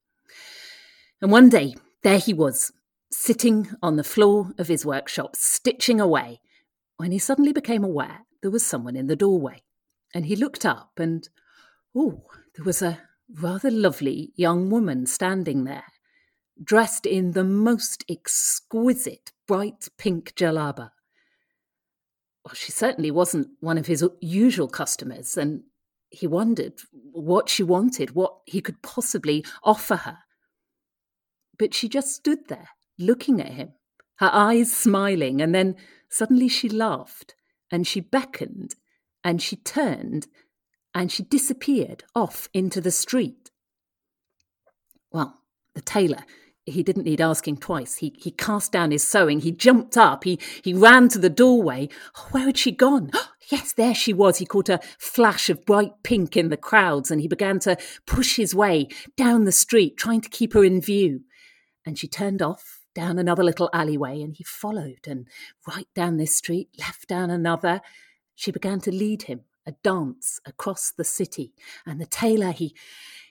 And 1.20 1.32
one 1.32 1.48
day, 1.48 1.74
there 2.04 2.18
he 2.18 2.32
was, 2.32 2.72
sitting 3.10 3.70
on 3.82 3.96
the 3.96 4.04
floor 4.04 4.52
of 4.56 4.68
his 4.68 4.86
workshop, 4.86 5.34
stitching 5.34 6.00
away, 6.00 6.40
when 6.96 7.10
he 7.10 7.18
suddenly 7.18 7.52
became 7.52 7.82
aware 7.82 8.20
there 8.40 8.52
was 8.52 8.64
someone 8.64 8.94
in 8.94 9.08
the 9.08 9.16
doorway 9.16 9.64
and 10.14 10.26
he 10.26 10.36
looked 10.36 10.64
up 10.64 10.92
and, 10.98 11.28
oh, 11.94 12.22
there 12.54 12.64
was 12.64 12.82
a 12.82 13.00
rather 13.38 13.70
lovely 13.70 14.32
young 14.36 14.70
woman 14.70 15.06
standing 15.06 15.64
there, 15.64 15.84
dressed 16.62 17.06
in 17.06 17.32
the 17.32 17.44
most 17.44 18.04
exquisite 18.08 19.32
bright 19.46 19.88
pink 19.96 20.34
jalaba. 20.34 20.90
Well, 22.44 22.54
she 22.54 22.72
certainly 22.72 23.10
wasn't 23.10 23.48
one 23.60 23.78
of 23.78 23.86
his 23.86 24.04
usual 24.20 24.68
customers, 24.68 25.36
and 25.36 25.64
he 26.08 26.26
wondered 26.26 26.80
what 27.12 27.48
she 27.48 27.62
wanted, 27.62 28.14
what 28.14 28.38
he 28.46 28.60
could 28.60 28.82
possibly 28.82 29.44
offer 29.62 29.96
her. 29.96 30.18
But 31.58 31.74
she 31.74 31.88
just 31.88 32.14
stood 32.14 32.48
there, 32.48 32.70
looking 32.98 33.40
at 33.40 33.52
him, 33.52 33.72
her 34.16 34.30
eyes 34.32 34.72
smiling, 34.74 35.40
and 35.40 35.54
then 35.54 35.76
suddenly 36.08 36.48
she 36.48 36.68
laughed 36.68 37.34
and 37.70 37.86
she 37.86 38.00
beckoned 38.00 38.74
and 39.24 39.40
she 39.40 39.56
turned 39.56 40.26
and 40.94 41.10
she 41.10 41.22
disappeared 41.22 42.04
off 42.14 42.48
into 42.52 42.80
the 42.80 42.90
street. 42.90 43.50
Well, 45.12 45.34
the 45.74 45.80
tailor, 45.80 46.24
he 46.64 46.82
didn't 46.82 47.04
need 47.04 47.20
asking 47.20 47.58
twice. 47.58 47.96
He, 47.96 48.14
he 48.18 48.30
cast 48.30 48.72
down 48.72 48.90
his 48.90 49.06
sewing. 49.06 49.40
He 49.40 49.52
jumped 49.52 49.96
up. 49.96 50.24
He, 50.24 50.38
he 50.62 50.74
ran 50.74 51.08
to 51.10 51.18
the 51.18 51.30
doorway. 51.30 51.88
Oh, 52.16 52.28
where 52.30 52.46
had 52.46 52.58
she 52.58 52.72
gone? 52.72 53.10
Yes, 53.50 53.72
there 53.72 53.96
she 53.96 54.12
was. 54.12 54.38
He 54.38 54.46
caught 54.46 54.68
a 54.68 54.78
flash 54.96 55.50
of 55.50 55.66
bright 55.66 55.90
pink 56.04 56.36
in 56.36 56.50
the 56.50 56.56
crowds 56.56 57.10
and 57.10 57.20
he 57.20 57.26
began 57.26 57.58
to 57.60 57.76
push 58.06 58.36
his 58.36 58.54
way 58.54 58.86
down 59.16 59.42
the 59.42 59.50
street, 59.50 59.96
trying 59.96 60.20
to 60.20 60.28
keep 60.28 60.52
her 60.52 60.62
in 60.62 60.80
view. 60.80 61.22
And 61.84 61.98
she 61.98 62.06
turned 62.06 62.42
off 62.42 62.82
down 62.94 63.18
another 63.18 63.42
little 63.42 63.68
alleyway 63.72 64.22
and 64.22 64.36
he 64.36 64.44
followed 64.44 65.00
and 65.04 65.26
right 65.66 65.88
down 65.96 66.16
this 66.16 66.36
street, 66.36 66.68
left 66.78 67.08
down 67.08 67.28
another 67.28 67.80
she 68.34 68.50
began 68.50 68.80
to 68.80 68.90
lead 68.90 69.22
him 69.22 69.42
a 69.66 69.72
dance 69.82 70.40
across 70.46 70.90
the 70.90 71.04
city, 71.04 71.52
and 71.86 72.00
the 72.00 72.06
tailor, 72.06 72.52
he 72.52 72.74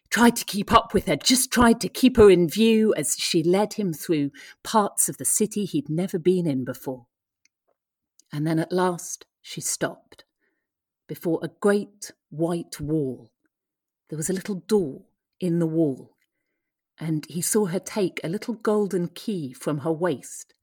tried 0.09 0.35
to 0.35 0.45
keep 0.45 0.71
up 0.71 0.93
with 0.93 1.05
her, 1.07 1.15
just 1.15 1.51
tried 1.51 1.79
to 1.81 1.89
keep 1.89 2.17
her 2.17 2.29
in 2.29 2.47
view 2.47 2.93
as 2.95 3.15
she 3.17 3.43
led 3.43 3.73
him 3.73 3.93
through 3.93 4.31
parts 4.63 5.09
of 5.09 5.17
the 5.17 5.25
city 5.25 5.65
he'd 5.65 5.89
never 5.89 6.17
been 6.17 6.47
in 6.47 6.63
before. 6.63 7.05
And 8.31 8.45
then 8.45 8.59
at 8.59 8.71
last 8.71 9.25
she 9.41 9.61
stopped 9.61 10.25
before 11.07 11.39
a 11.41 11.49
great 11.59 12.11
white 12.29 12.79
wall. 12.79 13.31
There 14.09 14.17
was 14.17 14.29
a 14.29 14.33
little 14.33 14.55
door 14.55 15.01
in 15.39 15.59
the 15.59 15.67
wall, 15.67 16.15
and 16.99 17.25
he 17.29 17.41
saw 17.41 17.65
her 17.65 17.79
take 17.79 18.19
a 18.23 18.29
little 18.29 18.55
golden 18.55 19.07
key 19.09 19.53
from 19.53 19.79
her 19.79 19.91
waist 19.91 20.53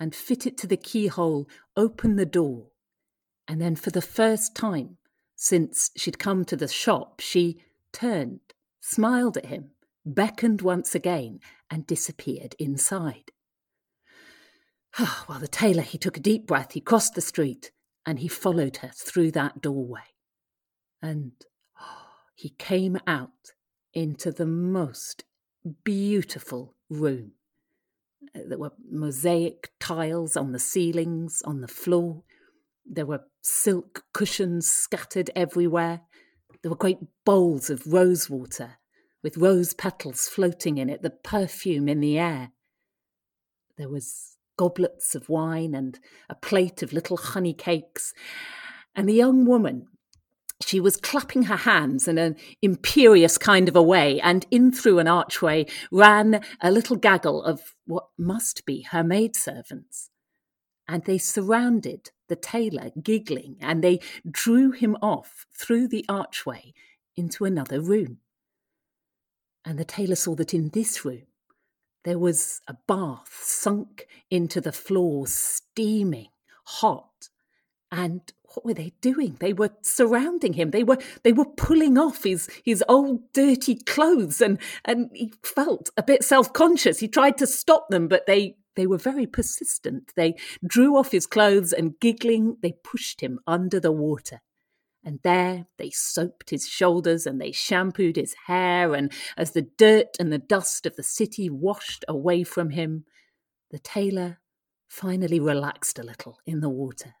and 0.00 0.14
fit 0.14 0.46
it 0.46 0.58
to 0.58 0.66
the 0.66 0.76
keyhole, 0.76 1.48
open 1.76 2.16
the 2.16 2.26
door, 2.26 2.71
and 3.52 3.60
then, 3.60 3.76
for 3.76 3.90
the 3.90 4.00
first 4.00 4.54
time 4.54 4.96
since 5.36 5.90
she'd 5.94 6.18
come 6.18 6.42
to 6.46 6.56
the 6.56 6.66
shop, 6.66 7.20
she 7.20 7.62
turned, 7.92 8.40
smiled 8.80 9.36
at 9.36 9.44
him, 9.44 9.72
beckoned 10.06 10.62
once 10.62 10.94
again, 10.94 11.38
and 11.70 11.86
disappeared 11.86 12.54
inside. 12.58 13.30
While 15.26 15.38
the 15.38 15.48
tailor, 15.48 15.82
he 15.82 15.98
took 15.98 16.16
a 16.16 16.20
deep 16.20 16.46
breath, 16.46 16.72
he 16.72 16.80
crossed 16.80 17.14
the 17.14 17.20
street, 17.20 17.72
and 18.06 18.20
he 18.20 18.26
followed 18.26 18.78
her 18.78 18.90
through 18.94 19.32
that 19.32 19.60
doorway. 19.60 20.14
And 21.02 21.32
he 22.34 22.54
came 22.56 22.98
out 23.06 23.52
into 23.92 24.32
the 24.32 24.46
most 24.46 25.24
beautiful 25.84 26.74
room. 26.88 27.32
There 28.34 28.56
were 28.56 28.72
mosaic 28.90 29.72
tiles 29.78 30.38
on 30.38 30.52
the 30.52 30.58
ceilings, 30.58 31.42
on 31.44 31.60
the 31.60 31.68
floor. 31.68 32.22
There 32.84 33.06
were 33.06 33.24
silk 33.40 34.04
cushions 34.12 34.70
scattered 34.70 35.30
everywhere. 35.34 36.02
There 36.62 36.70
were 36.70 36.76
great 36.76 36.98
bowls 37.24 37.70
of 37.70 37.86
rose 37.86 38.28
water 38.28 38.78
with 39.22 39.36
rose 39.36 39.72
petals 39.72 40.28
floating 40.28 40.78
in 40.78 40.90
it, 40.90 41.02
the 41.02 41.10
perfume 41.10 41.88
in 41.88 42.00
the 42.00 42.18
air. 42.18 42.50
There 43.78 43.88
was 43.88 44.36
goblets 44.56 45.14
of 45.14 45.28
wine 45.28 45.74
and 45.74 45.98
a 46.28 46.34
plate 46.34 46.82
of 46.82 46.92
little 46.92 47.16
honey 47.16 47.54
cakes. 47.54 48.12
And 48.94 49.08
the 49.08 49.14
young 49.14 49.44
woman, 49.46 49.86
she 50.60 50.80
was 50.80 50.96
clapping 50.96 51.44
her 51.44 51.56
hands 51.56 52.06
in 52.06 52.18
an 52.18 52.36
imperious 52.60 53.38
kind 53.38 53.68
of 53.68 53.76
a 53.76 53.82
way, 53.82 54.20
and 54.20 54.46
in 54.50 54.72
through 54.72 54.98
an 54.98 55.08
archway 55.08 55.66
ran 55.90 56.42
a 56.60 56.70
little 56.70 56.96
gaggle 56.96 57.42
of 57.42 57.74
what 57.86 58.08
must 58.18 58.64
be 58.66 58.82
her 58.90 59.02
maidservants. 59.02 60.10
And 60.86 61.04
they 61.04 61.18
surrounded 61.18 62.10
the 62.32 62.36
tailor, 62.36 62.90
giggling, 63.02 63.56
and 63.60 63.84
they 63.84 64.00
drew 64.30 64.70
him 64.70 64.96
off 65.02 65.44
through 65.52 65.86
the 65.86 66.06
archway 66.08 66.72
into 67.14 67.44
another 67.44 67.78
room. 67.78 68.20
And 69.66 69.78
the 69.78 69.84
tailor 69.84 70.16
saw 70.16 70.34
that 70.36 70.54
in 70.54 70.70
this 70.70 71.04
room 71.04 71.26
there 72.04 72.18
was 72.18 72.62
a 72.66 72.74
bath 72.88 73.38
sunk 73.42 74.06
into 74.30 74.62
the 74.62 74.72
floor, 74.72 75.26
steaming 75.26 76.28
hot. 76.64 77.28
And 77.90 78.22
what 78.54 78.64
were 78.64 78.72
they 78.72 78.94
doing? 79.02 79.36
They 79.38 79.52
were 79.52 79.72
surrounding 79.82 80.54
him. 80.54 80.70
They 80.70 80.84
were 80.84 80.96
they 81.22 81.32
were 81.32 81.44
pulling 81.44 81.98
off 81.98 82.24
his 82.24 82.48
his 82.64 82.82
old 82.88 83.30
dirty 83.34 83.74
clothes 83.74 84.40
and 84.40 84.58
and 84.86 85.10
he 85.12 85.34
felt 85.42 85.90
a 85.98 86.02
bit 86.02 86.24
self-conscious. 86.24 87.00
He 87.00 87.08
tried 87.08 87.36
to 87.38 87.46
stop 87.46 87.90
them, 87.90 88.08
but 88.08 88.24
they 88.26 88.56
they 88.76 88.86
were 88.86 88.98
very 88.98 89.26
persistent. 89.26 90.12
They 90.16 90.34
drew 90.66 90.96
off 90.96 91.12
his 91.12 91.26
clothes 91.26 91.72
and 91.72 91.98
giggling, 92.00 92.56
they 92.62 92.74
pushed 92.84 93.20
him 93.20 93.38
under 93.46 93.80
the 93.80 93.92
water. 93.92 94.40
And 95.04 95.18
there 95.24 95.66
they 95.78 95.90
soaped 95.90 96.50
his 96.50 96.68
shoulders 96.68 97.26
and 97.26 97.40
they 97.40 97.52
shampooed 97.52 98.16
his 98.16 98.34
hair. 98.46 98.94
And 98.94 99.12
as 99.36 99.50
the 99.50 99.66
dirt 99.76 100.16
and 100.20 100.32
the 100.32 100.38
dust 100.38 100.86
of 100.86 100.96
the 100.96 101.02
city 101.02 101.50
washed 101.50 102.04
away 102.06 102.44
from 102.44 102.70
him, 102.70 103.04
the 103.70 103.80
tailor 103.80 104.38
finally 104.88 105.40
relaxed 105.40 105.98
a 105.98 106.02
little 106.02 106.38
in 106.46 106.60
the 106.60 106.68
water. 106.68 107.14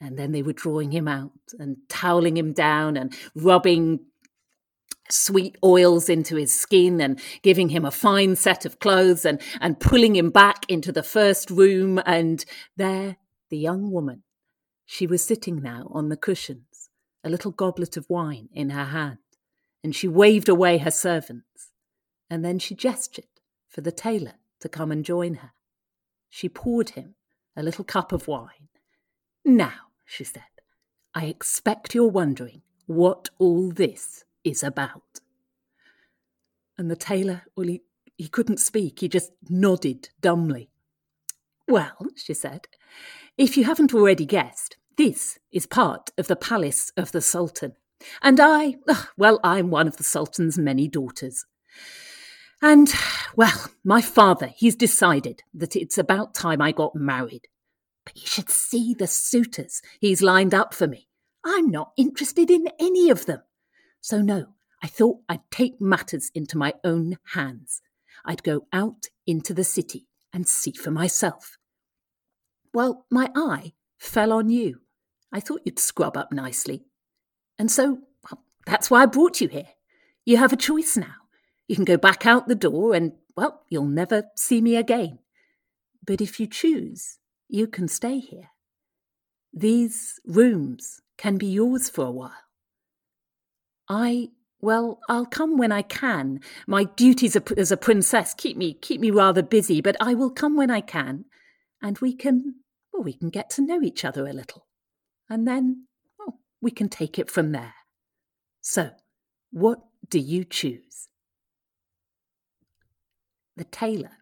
And 0.00 0.18
then 0.18 0.32
they 0.32 0.42
were 0.42 0.52
drawing 0.52 0.90
him 0.90 1.08
out 1.08 1.32
and 1.58 1.76
toweling 1.88 2.36
him 2.36 2.52
down 2.52 2.96
and 2.96 3.14
rubbing 3.34 4.00
sweet 5.10 5.56
oils 5.62 6.08
into 6.08 6.36
his 6.36 6.58
skin 6.58 7.00
and 7.00 7.20
giving 7.42 7.68
him 7.68 7.84
a 7.84 7.90
fine 7.90 8.36
set 8.36 8.64
of 8.64 8.78
clothes 8.78 9.24
and, 9.24 9.40
and 9.60 9.80
pulling 9.80 10.16
him 10.16 10.30
back 10.30 10.64
into 10.68 10.92
the 10.92 11.02
first 11.02 11.50
room. 11.50 12.00
And 12.06 12.44
there, 12.76 13.16
the 13.50 13.58
young 13.58 13.90
woman, 13.90 14.22
she 14.86 15.06
was 15.06 15.24
sitting 15.24 15.62
now 15.62 15.88
on 15.90 16.08
the 16.08 16.16
cushions, 16.16 16.90
a 17.22 17.30
little 17.30 17.50
goblet 17.50 17.96
of 17.96 18.08
wine 18.08 18.48
in 18.52 18.70
her 18.70 18.84
hand, 18.84 19.18
and 19.82 19.94
she 19.94 20.08
waved 20.08 20.48
away 20.48 20.78
her 20.78 20.90
servants. 20.90 21.70
And 22.30 22.44
then 22.44 22.58
she 22.58 22.74
gestured 22.74 23.26
for 23.68 23.80
the 23.80 23.92
tailor 23.92 24.34
to 24.60 24.68
come 24.68 24.90
and 24.90 25.04
join 25.04 25.34
her. 25.34 25.52
She 26.30 26.48
poured 26.48 26.90
him 26.90 27.14
a 27.56 27.62
little 27.62 27.84
cup 27.84 28.12
of 28.12 28.26
wine. 28.26 28.68
Now, 29.44 29.92
she 30.04 30.24
said, 30.24 30.42
I 31.14 31.26
expect 31.26 31.94
you're 31.94 32.08
wondering 32.08 32.62
what 32.86 33.30
all 33.38 33.70
this 33.70 34.23
is 34.44 34.62
about. 34.62 35.20
And 36.76 36.90
the 36.90 36.96
tailor, 36.96 37.42
well, 37.56 37.66
he, 37.68 37.82
he 38.16 38.28
couldn't 38.28 38.58
speak, 38.58 39.00
he 39.00 39.08
just 39.08 39.32
nodded 39.48 40.10
dumbly. 40.20 40.70
Well, 41.66 41.96
she 42.16 42.34
said, 42.34 42.66
if 43.38 43.56
you 43.56 43.64
haven't 43.64 43.94
already 43.94 44.26
guessed, 44.26 44.76
this 44.96 45.38
is 45.50 45.66
part 45.66 46.10
of 46.18 46.26
the 46.26 46.36
palace 46.36 46.92
of 46.96 47.12
the 47.12 47.20
Sultan. 47.20 47.74
And 48.22 48.38
I, 48.40 48.76
well, 49.16 49.40
I'm 49.42 49.70
one 49.70 49.88
of 49.88 49.96
the 49.96 50.04
Sultan's 50.04 50.58
many 50.58 50.88
daughters. 50.88 51.46
And, 52.62 52.92
well, 53.36 53.70
my 53.82 54.00
father, 54.00 54.46
he's 54.46 54.76
decided 54.76 55.42
that 55.52 55.76
it's 55.76 55.98
about 55.98 56.34
time 56.34 56.60
I 56.60 56.72
got 56.72 56.94
married. 56.94 57.48
But 58.04 58.16
you 58.16 58.26
should 58.26 58.50
see 58.50 58.94
the 58.94 59.06
suitors 59.06 59.80
he's 60.00 60.22
lined 60.22 60.54
up 60.54 60.74
for 60.74 60.86
me. 60.86 61.08
I'm 61.44 61.70
not 61.70 61.92
interested 61.96 62.50
in 62.50 62.68
any 62.78 63.10
of 63.10 63.26
them. 63.26 63.42
So, 64.04 64.20
no, 64.20 64.48
I 64.82 64.86
thought 64.86 65.20
I'd 65.30 65.50
take 65.50 65.80
matters 65.80 66.30
into 66.34 66.58
my 66.58 66.74
own 66.84 67.16
hands. 67.32 67.80
I'd 68.22 68.42
go 68.42 68.66
out 68.70 69.06
into 69.26 69.54
the 69.54 69.64
city 69.64 70.08
and 70.30 70.46
see 70.46 70.72
for 70.72 70.90
myself. 70.90 71.56
Well, 72.74 73.06
my 73.10 73.30
eye 73.34 73.72
fell 73.96 74.30
on 74.30 74.50
you. 74.50 74.82
I 75.32 75.40
thought 75.40 75.62
you'd 75.64 75.78
scrub 75.78 76.18
up 76.18 76.32
nicely. 76.32 76.84
And 77.58 77.70
so, 77.70 78.00
well, 78.30 78.44
that's 78.66 78.90
why 78.90 79.04
I 79.04 79.06
brought 79.06 79.40
you 79.40 79.48
here. 79.48 79.68
You 80.26 80.36
have 80.36 80.52
a 80.52 80.56
choice 80.56 80.98
now. 80.98 81.14
You 81.66 81.74
can 81.74 81.86
go 81.86 81.96
back 81.96 82.26
out 82.26 82.46
the 82.46 82.54
door 82.54 82.94
and, 82.94 83.12
well, 83.34 83.62
you'll 83.70 83.86
never 83.86 84.24
see 84.36 84.60
me 84.60 84.76
again. 84.76 85.18
But 86.04 86.20
if 86.20 86.38
you 86.38 86.46
choose, 86.46 87.20
you 87.48 87.66
can 87.66 87.88
stay 87.88 88.18
here. 88.18 88.50
These 89.54 90.20
rooms 90.26 91.00
can 91.16 91.38
be 91.38 91.46
yours 91.46 91.88
for 91.88 92.04
a 92.04 92.10
while. 92.10 92.43
I, 93.88 94.28
well, 94.60 95.00
I'll 95.08 95.26
come 95.26 95.56
when 95.58 95.72
I 95.72 95.82
can. 95.82 96.40
My 96.66 96.84
duties 96.84 97.36
as 97.36 97.70
a 97.70 97.76
princess 97.76 98.34
keep 98.34 98.56
me 98.56 98.74
keep 98.74 99.00
me 99.00 99.10
rather 99.10 99.42
busy, 99.42 99.80
but 99.80 99.96
I 100.00 100.14
will 100.14 100.30
come 100.30 100.56
when 100.56 100.70
I 100.70 100.80
can, 100.80 101.26
and 101.82 101.98
we 101.98 102.14
can, 102.14 102.56
well, 102.92 103.02
we 103.02 103.12
can 103.12 103.30
get 103.30 103.50
to 103.50 103.62
know 103.62 103.82
each 103.82 104.04
other 104.04 104.26
a 104.26 104.32
little, 104.32 104.66
and 105.28 105.46
then, 105.46 105.86
well, 106.18 106.38
we 106.60 106.70
can 106.70 106.88
take 106.88 107.18
it 107.18 107.30
from 107.30 107.52
there. 107.52 107.74
So, 108.60 108.90
what 109.50 109.80
do 110.08 110.18
you 110.18 110.44
choose? 110.44 111.08
The 113.56 113.64
tailor 113.64 114.18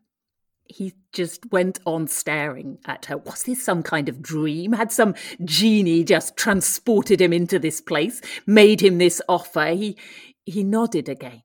he 0.73 0.95
just 1.13 1.51
went 1.53 1.79
on 1.85 2.07
staring 2.07 2.79
at 2.87 3.07
her. 3.07 3.19
Was 3.19 3.43
this 3.43 3.63
some 3.63 3.83
kind 3.83 4.09
of 4.09 4.23
dream? 4.23 4.73
Had 4.73 4.91
some 4.91 5.15
genie 5.45 6.05
just 6.05 6.37
transported 6.37 7.21
him 7.21 7.33
into 7.33 7.59
this 7.59 7.81
place, 7.81 8.21
made 8.47 8.81
him 8.81 8.99
this 8.99 9.21
offer? 9.29 9.67
He 9.67 9.97
he 10.45 10.65
nodded 10.65 11.09
again. 11.09 11.43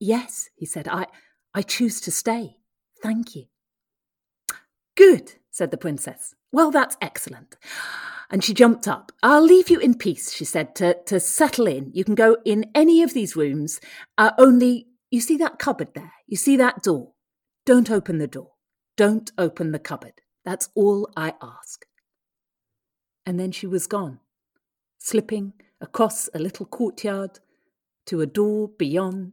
Yes, 0.00 0.48
he 0.56 0.66
said, 0.66 0.88
I 0.88 1.06
I 1.54 1.62
choose 1.62 2.00
to 2.02 2.10
stay. 2.10 2.56
Thank 3.02 3.36
you. 3.36 3.44
Good, 4.96 5.34
said 5.50 5.70
the 5.70 5.76
princess. 5.76 6.34
Well, 6.52 6.70
that's 6.70 6.96
excellent. 7.00 7.56
And 8.30 8.42
she 8.42 8.54
jumped 8.54 8.88
up. 8.88 9.12
I'll 9.22 9.44
leave 9.44 9.68
you 9.68 9.78
in 9.78 9.94
peace, 9.94 10.32
she 10.32 10.44
said, 10.44 10.74
to, 10.76 10.96
to 11.04 11.20
settle 11.20 11.66
in. 11.66 11.90
You 11.92 12.04
can 12.04 12.14
go 12.14 12.38
in 12.44 12.70
any 12.74 13.02
of 13.02 13.12
these 13.12 13.36
rooms, 13.36 13.80
uh, 14.16 14.30
only 14.38 14.86
you 15.10 15.20
see 15.20 15.36
that 15.36 15.58
cupboard 15.58 15.88
there? 15.94 16.12
You 16.26 16.38
see 16.38 16.56
that 16.56 16.82
door? 16.82 17.12
Don't 17.64 17.90
open 17.90 18.18
the 18.18 18.26
door. 18.26 18.52
Don't 18.96 19.30
open 19.38 19.72
the 19.72 19.78
cupboard. 19.78 20.20
That's 20.44 20.68
all 20.74 21.08
I 21.16 21.34
ask. 21.40 21.86
And 23.24 23.38
then 23.38 23.52
she 23.52 23.66
was 23.66 23.86
gone, 23.86 24.18
slipping 24.98 25.52
across 25.80 26.28
a 26.34 26.38
little 26.38 26.66
courtyard 26.66 27.38
to 28.06 28.20
a 28.20 28.26
door 28.26 28.68
beyond, 28.68 29.32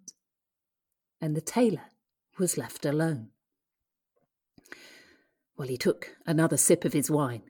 and 1.20 1.36
the 1.36 1.42
tailor 1.42 1.92
was 2.38 2.58
left 2.58 2.86
alone. 2.86 3.30
Well, 5.58 5.68
he 5.68 5.78
took 5.78 6.16
another 6.26 6.56
sip 6.56 6.86
of 6.86 6.94
his 6.94 7.10
wine, 7.10 7.44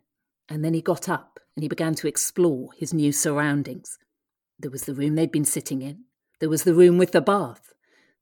and 0.48 0.64
then 0.64 0.74
he 0.74 0.82
got 0.82 1.10
up 1.10 1.40
and 1.56 1.64
he 1.64 1.68
began 1.68 1.94
to 1.96 2.08
explore 2.08 2.70
his 2.78 2.94
new 2.94 3.12
surroundings. 3.12 3.98
There 4.58 4.72
was 4.72 4.84
the 4.84 4.96
room 4.96 5.16
they'd 5.16 5.32
been 5.32 5.46
sitting 5.46 5.82
in, 5.82 6.06
there 6.40 6.50
was 6.50 6.64
the 6.64 6.74
room 6.74 6.98
with 6.98 7.12
the 7.12 7.22
bath, 7.22 7.69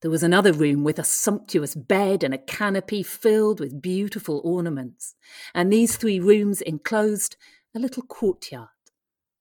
there 0.01 0.11
was 0.11 0.23
another 0.23 0.53
room 0.53 0.83
with 0.83 0.99
a 0.99 1.03
sumptuous 1.03 1.73
bed 1.73 2.23
and 2.23 2.33
a 2.33 2.37
canopy 2.37 3.01
filled 3.01 3.59
with 3.59 3.81
beautiful 3.81 4.41
ornaments, 4.43 5.15
and 5.53 5.71
these 5.71 5.97
three 5.97 6.19
rooms 6.19 6.61
enclosed 6.61 7.35
a 7.75 7.79
little 7.79 8.03
courtyard. 8.03 8.69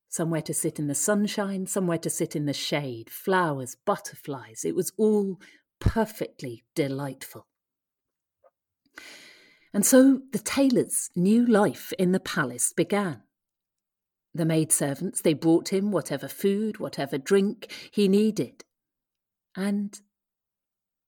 Somewhere 0.09 0.42
to 0.42 0.55
sit 0.55 0.79
in 0.79 0.87
the 0.87 0.95
sunshine, 0.95 1.66
somewhere 1.66 1.99
to 1.99 2.09
sit 2.09 2.35
in 2.35 2.47
the 2.47 2.55
shade, 2.55 3.11
flowers, 3.11 3.77
butterflies. 3.85 4.64
It 4.64 4.75
was 4.75 4.92
all 4.97 5.38
perfectly 5.79 6.64
delightful. 6.75 7.47
And 9.75 9.85
so 9.85 10.23
the 10.33 10.38
tailor's 10.38 11.11
new 11.14 11.45
life 11.45 11.92
in 11.99 12.12
the 12.12 12.21
palace 12.21 12.73
began. 12.73 13.23
The 14.35 14.47
maidservants, 14.47 15.21
they 15.21 15.35
brought 15.35 15.71
him 15.71 15.92
whatever 15.92 16.29
food, 16.29 16.79
whatever 16.79 17.19
drink 17.19 17.71
he 17.90 18.09
needed. 18.09 18.64
And 19.55 20.01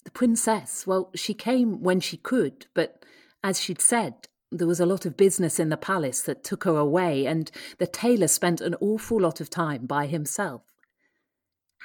the 0.08 0.12
princess, 0.12 0.86
well, 0.86 1.10
she 1.14 1.34
came 1.34 1.82
when 1.82 2.00
she 2.00 2.16
could, 2.16 2.64
but 2.72 3.04
as 3.44 3.60
she'd 3.60 3.82
said, 3.82 4.14
there 4.50 4.66
was 4.66 4.80
a 4.80 4.86
lot 4.86 5.04
of 5.04 5.18
business 5.18 5.60
in 5.60 5.68
the 5.68 5.76
palace 5.76 6.22
that 6.22 6.42
took 6.42 6.64
her 6.64 6.78
away, 6.78 7.26
and 7.26 7.50
the 7.76 7.86
tailor 7.86 8.28
spent 8.28 8.62
an 8.62 8.74
awful 8.80 9.20
lot 9.20 9.38
of 9.38 9.50
time 9.50 9.84
by 9.84 10.06
himself. 10.06 10.62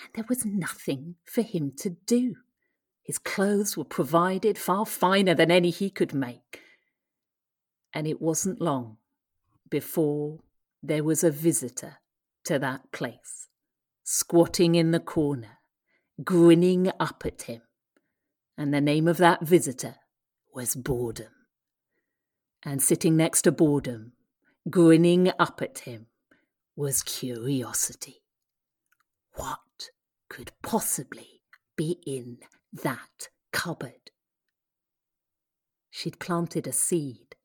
And 0.02 0.14
there 0.16 0.26
was 0.30 0.46
nothing 0.46 1.16
for 1.26 1.42
him 1.42 1.74
to 1.80 1.90
do. 1.90 2.36
His 3.02 3.18
clothes 3.18 3.76
were 3.76 3.84
provided, 3.84 4.58
far 4.58 4.86
finer 4.86 5.36
than 5.36 5.52
any 5.52 5.70
he 5.70 5.90
could 5.90 6.14
make. 6.14 6.62
And 7.94 8.08
it 8.08 8.22
wasn't 8.22 8.62
long 8.62 9.00
before 9.70 10.40
there 10.82 11.04
was 11.04 11.26
a 11.26 11.30
visitor 11.30 11.98
to 12.46 12.58
that 12.58 12.90
place, 12.94 13.50
squatting 14.06 14.76
in 14.76 14.92
the 14.92 15.02
corner, 15.02 15.58
grinning 16.24 16.90
up 17.02 17.24
at 17.26 17.42
him 17.42 17.64
and 18.58 18.74
the 18.74 18.82
name 18.82 19.08
of 19.08 19.18
that 19.18 19.46
visitor 19.46 19.96
was 20.54 20.76
Boredom. 20.76 21.32
And 22.64 22.82
sitting 22.82 23.18
next 23.18 23.44
to 23.44 23.52
Boredom, 23.52 24.14
grinning 24.70 25.32
up 25.40 25.62
at 25.62 25.80
him, 25.80 26.08
was 26.76 27.04
curiosity. 27.04 28.24
What 29.36 29.90
could 30.30 30.52
possibly 30.62 31.42
be 31.76 32.00
in 32.06 32.38
that 32.72 33.30
cupboard? 33.52 34.12
She'd 35.90 36.20
planted 36.20 36.66
a 36.68 36.72
seed, 36.72 37.36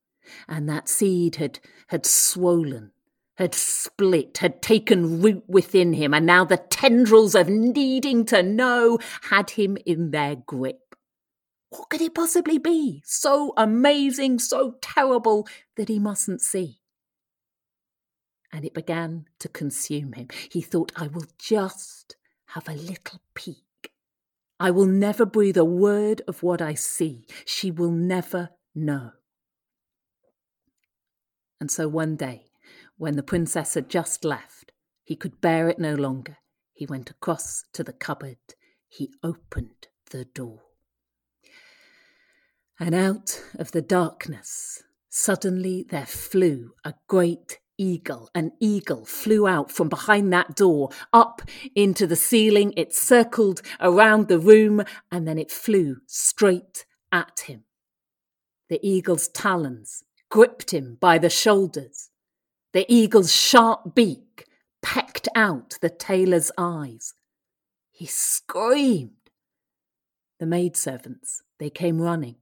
and 0.47 0.69
that 0.69 0.89
seed 0.89 1.37
had, 1.37 1.61
had 1.89 2.07
swollen, 2.07 2.93
had 3.37 3.55
split, 3.55 4.39
had 4.39 4.63
taken 4.63 5.21
root 5.21 5.45
within 5.47 5.93
him, 5.93 6.15
and 6.15 6.27
now 6.27 6.45
the 6.45 6.57
tendrils 6.57 7.35
of 7.35 7.49
needing 7.49 8.25
to 8.27 8.43
know 8.43 8.99
had 9.23 9.51
him 9.51 9.77
in 9.85 10.11
their 10.11 10.37
grip. 10.37 10.88
What 11.71 11.91
could 11.91 12.01
it 12.01 12.15
possibly 12.15 12.59
be? 12.59 13.03
So 13.05 13.53
amazing, 13.57 14.39
so 14.39 14.77
terrible 14.81 15.47
that 15.77 15.89
he 15.89 15.99
mustn't 15.99 16.41
see 16.41 16.81
and 18.53 18.65
it 18.65 18.75
began 18.75 19.27
to 19.39 19.49
consume 19.49 20.13
him. 20.13 20.29
He 20.51 20.61
thought, 20.61 20.93
I 20.97 21.09
will 21.09 21.27
just 21.39 22.17
have 22.47 22.69
a 22.69 22.75
little 22.75 23.21
peek. 23.35 23.93
I 24.59 24.71
will 24.71 24.87
never 24.87 25.25
breathe 25.25 25.57
a 25.57 25.65
word 25.65 26.23
of 26.27 26.43
what 26.43 26.61
I 26.61 26.75
see. 26.75 27.27
She 27.45 27.71
will 27.71 27.93
never 27.93 28.51
know. 28.75 29.13
And 31.61 31.71
so 31.71 31.89
one 31.89 32.17
day, 32.17 32.47
when 32.97 33.17
the 33.17 33.23
princess 33.23 33.75
had 33.75 33.89
just 33.89 34.25
left, 34.25 34.73
he 35.05 35.17
could 35.17 35.41
bear 35.41 35.69
it 35.69 35.79
no 35.79 35.95
longer. 35.95 36.39
He 36.73 36.87
went 36.87 37.11
across 37.11 37.65
to 37.73 37.85
the 37.85 37.93
cupboard. 37.93 38.39
He 38.89 39.13
opened 39.23 39.89
the 40.11 40.25
door. 40.25 40.68
And 42.81 42.95
out 42.95 43.43
of 43.59 43.73
the 43.73 43.83
darkness, 43.83 44.85
suddenly 45.09 45.85
there 45.91 46.07
flew 46.07 46.75
a 46.85 46.95
great 47.09 47.59
eagle. 47.77 48.31
An 48.35 48.53
eagle 48.61 49.05
flew 49.05 49.49
out 49.49 49.73
from 49.73 49.89
behind 49.89 50.33
that 50.33 50.55
door, 50.55 50.91
up 51.13 51.43
into 51.75 52.07
the 52.07 52.17
ceiling. 52.17 52.73
It 52.77 52.95
circled 52.95 53.63
around 53.81 54.29
the 54.29 54.39
room 54.39 54.85
and 55.11 55.27
then 55.27 55.39
it 55.39 55.51
flew 55.51 55.99
straight 56.07 56.87
at 57.11 57.41
him. 57.47 57.65
The 58.69 58.79
eagle's 58.87 59.29
talons 59.29 60.05
gripped 60.31 60.73
him 60.73 60.99
by 61.01 61.19
the 61.19 61.31
shoulders. 61.31 62.11
The 62.73 62.87
eagle's 62.93 63.33
sharp 63.33 63.95
beak 63.95 64.47
pecked 64.83 65.29
out 65.35 65.79
the 65.81 65.91
tailor's 65.91 66.53
eyes. 66.59 67.15
He 67.91 68.07
screamed. 68.07 69.13
The 70.39 70.47
maidservants, 70.47 71.43
they 71.59 71.71
came 71.71 72.01
running. 72.01 72.37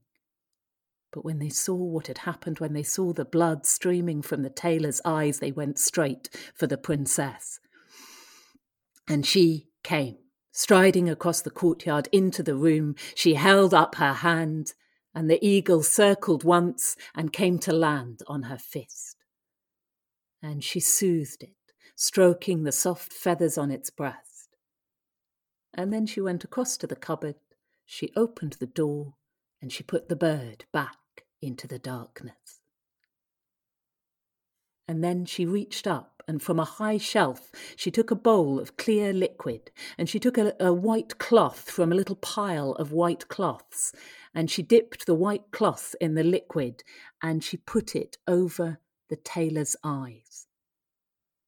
But 1.11 1.23
when 1.23 1.39
they 1.39 1.49
saw 1.49 1.75
what 1.75 2.07
had 2.07 2.19
happened, 2.19 2.59
when 2.59 2.73
they 2.73 2.83
saw 2.83 3.13
the 3.13 3.25
blood 3.25 3.65
streaming 3.65 4.21
from 4.21 4.43
the 4.43 4.49
tailor's 4.49 5.01
eyes, 5.05 5.39
they 5.39 5.51
went 5.51 5.79
straight 5.79 6.29
for 6.53 6.67
the 6.67 6.77
princess. 6.77 7.59
And 9.07 9.25
she 9.25 9.69
came, 9.83 10.17
striding 10.51 11.09
across 11.09 11.41
the 11.41 11.49
courtyard 11.49 12.09
into 12.11 12.43
the 12.43 12.55
room. 12.55 12.95
She 13.15 13.35
held 13.35 13.73
up 13.73 13.95
her 13.95 14.13
hand, 14.13 14.73
and 15.15 15.29
the 15.29 15.43
eagle 15.45 15.81
circled 15.81 16.43
once 16.43 16.95
and 17.15 17.31
came 17.31 17.57
to 17.59 17.71
land 17.71 18.21
on 18.27 18.43
her 18.43 18.57
fist. 18.57 19.23
And 20.41 20.63
she 20.63 20.79
soothed 20.79 21.41
it, 21.41 21.55
stroking 21.95 22.63
the 22.63 22.71
soft 22.71 23.13
feathers 23.13 23.57
on 23.57 23.71
its 23.71 23.89
breast. 23.89 24.55
And 25.73 25.93
then 25.93 26.05
she 26.05 26.19
went 26.21 26.43
across 26.43 26.75
to 26.77 26.87
the 26.87 26.95
cupboard, 26.95 27.35
she 27.85 28.11
opened 28.15 28.57
the 28.59 28.67
door, 28.67 29.13
and 29.61 29.71
she 29.71 29.83
put 29.83 30.09
the 30.09 30.15
bird 30.15 30.65
back 30.71 30.97
into 31.41 31.67
the 31.67 31.79
darkness. 31.79 32.61
And 34.87 35.03
then 35.03 35.25
she 35.25 35.45
reached 35.45 35.85
up, 35.85 36.23
and 36.27 36.41
from 36.41 36.59
a 36.59 36.65
high 36.65 36.97
shelf 36.97 37.51
she 37.75 37.91
took 37.91 38.09
a 38.09 38.15
bowl 38.15 38.59
of 38.59 38.77
clear 38.77 39.11
liquid, 39.11 39.71
and 39.97 40.07
she 40.07 40.19
took 40.19 40.37
a, 40.37 40.53
a, 40.59 40.71
white 40.73 41.17
cloth 41.17 41.69
from 41.69 41.91
a 41.91 41.95
little 41.95 42.15
pile 42.15 42.71
of 42.73 42.91
white 42.91 43.27
cloths, 43.27 43.93
and 44.33 44.49
she 44.49 44.61
dipped 44.61 45.05
the 45.05 45.15
white 45.15 45.51
cloth 45.51 45.95
in 45.99 46.15
the 46.15 46.23
liquid, 46.23 46.83
and 47.21 47.43
she 47.43 47.57
put 47.57 47.95
it 47.95 48.17
over 48.27 48.79
the 49.09 49.17
tailor's 49.17 49.75
eyes. 49.83 50.47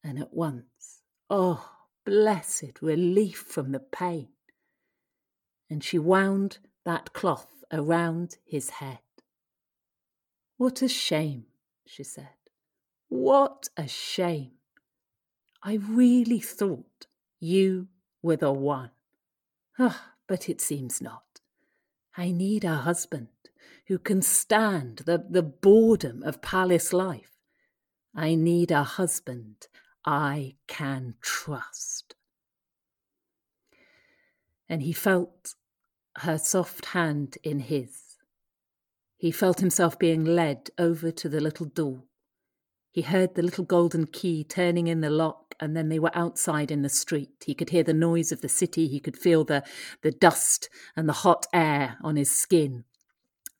And 0.04 0.18
at 0.18 0.34
once, 0.34 1.02
oh, 1.28 1.70
blessed 2.04 2.82
relief 2.82 3.38
from 3.38 3.72
the 3.72 3.80
pain! 3.80 4.28
And 5.70 5.84
she 5.84 5.98
wound 5.98 6.58
that 6.84 7.12
cloth 7.12 7.59
around 7.72 8.36
his 8.44 8.70
head. 8.70 8.98
What 10.56 10.82
a 10.82 10.88
shame, 10.88 11.46
she 11.86 12.04
said. 12.04 12.28
What 13.08 13.68
a 13.76 13.88
shame. 13.88 14.52
I 15.62 15.74
really 15.74 16.40
thought 16.40 17.06
you 17.38 17.88
were 18.22 18.36
the 18.36 18.52
one. 18.52 18.90
Ah, 19.78 20.12
but 20.26 20.48
it 20.48 20.60
seems 20.60 21.00
not. 21.00 21.40
I 22.16 22.30
need 22.30 22.64
a 22.64 22.76
husband 22.76 23.28
who 23.86 23.98
can 23.98 24.22
stand 24.22 24.98
the, 25.06 25.24
the 25.28 25.42
boredom 25.42 26.22
of 26.22 26.42
palace 26.42 26.92
life. 26.92 27.38
I 28.14 28.34
need 28.34 28.70
a 28.70 28.82
husband 28.82 29.66
I 30.04 30.56
can 30.66 31.14
trust. 31.20 32.14
And 34.68 34.82
he 34.82 34.92
felt 34.92 35.54
her 36.18 36.38
soft 36.38 36.86
hand 36.86 37.38
in 37.42 37.60
his. 37.60 38.16
He 39.16 39.30
felt 39.30 39.60
himself 39.60 39.98
being 39.98 40.24
led 40.24 40.70
over 40.78 41.10
to 41.10 41.28
the 41.28 41.40
little 41.40 41.66
door. 41.66 42.04
He 42.90 43.02
heard 43.02 43.34
the 43.34 43.42
little 43.42 43.64
golden 43.64 44.06
key 44.06 44.42
turning 44.42 44.88
in 44.88 45.00
the 45.00 45.10
lock, 45.10 45.54
and 45.60 45.76
then 45.76 45.88
they 45.88 45.98
were 45.98 46.16
outside 46.16 46.70
in 46.70 46.82
the 46.82 46.88
street. 46.88 47.44
He 47.44 47.54
could 47.54 47.70
hear 47.70 47.84
the 47.84 47.94
noise 47.94 48.32
of 48.32 48.40
the 48.40 48.48
city. 48.48 48.88
He 48.88 48.98
could 48.98 49.16
feel 49.16 49.44
the, 49.44 49.62
the 50.02 50.10
dust 50.10 50.68
and 50.96 51.08
the 51.08 51.12
hot 51.12 51.46
air 51.52 51.98
on 52.02 52.16
his 52.16 52.36
skin. 52.36 52.84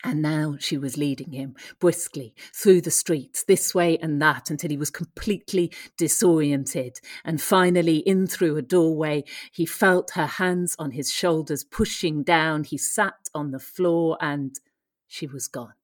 And 0.03 0.23
now 0.23 0.57
she 0.59 0.79
was 0.79 0.97
leading 0.97 1.33
him 1.33 1.55
briskly 1.79 2.35
through 2.55 2.81
the 2.81 2.91
streets, 2.91 3.45
this 3.45 3.75
way 3.75 3.99
and 3.99 4.21
that, 4.23 4.51
until 4.51 4.71
he 4.71 4.77
was 4.77 4.91
completely 4.91 5.71
disoriented. 5.99 7.01
And 7.25 7.41
finally, 7.41 7.99
in 7.99 8.27
through 8.27 8.57
a 8.57 8.63
doorway, 8.63 9.25
he 9.53 9.67
felt 9.67 10.13
her 10.13 10.27
hands 10.27 10.75
on 10.79 10.93
his 10.93 11.13
shoulders 11.13 11.65
pushing 11.65 12.23
down. 12.23 12.65
He 12.65 12.79
sat 12.79 13.29
on 13.35 13.51
the 13.51 13.59
floor 13.59 14.17
and 14.21 14.59
she 15.07 15.27
was 15.27 15.49
gone. 15.49 15.75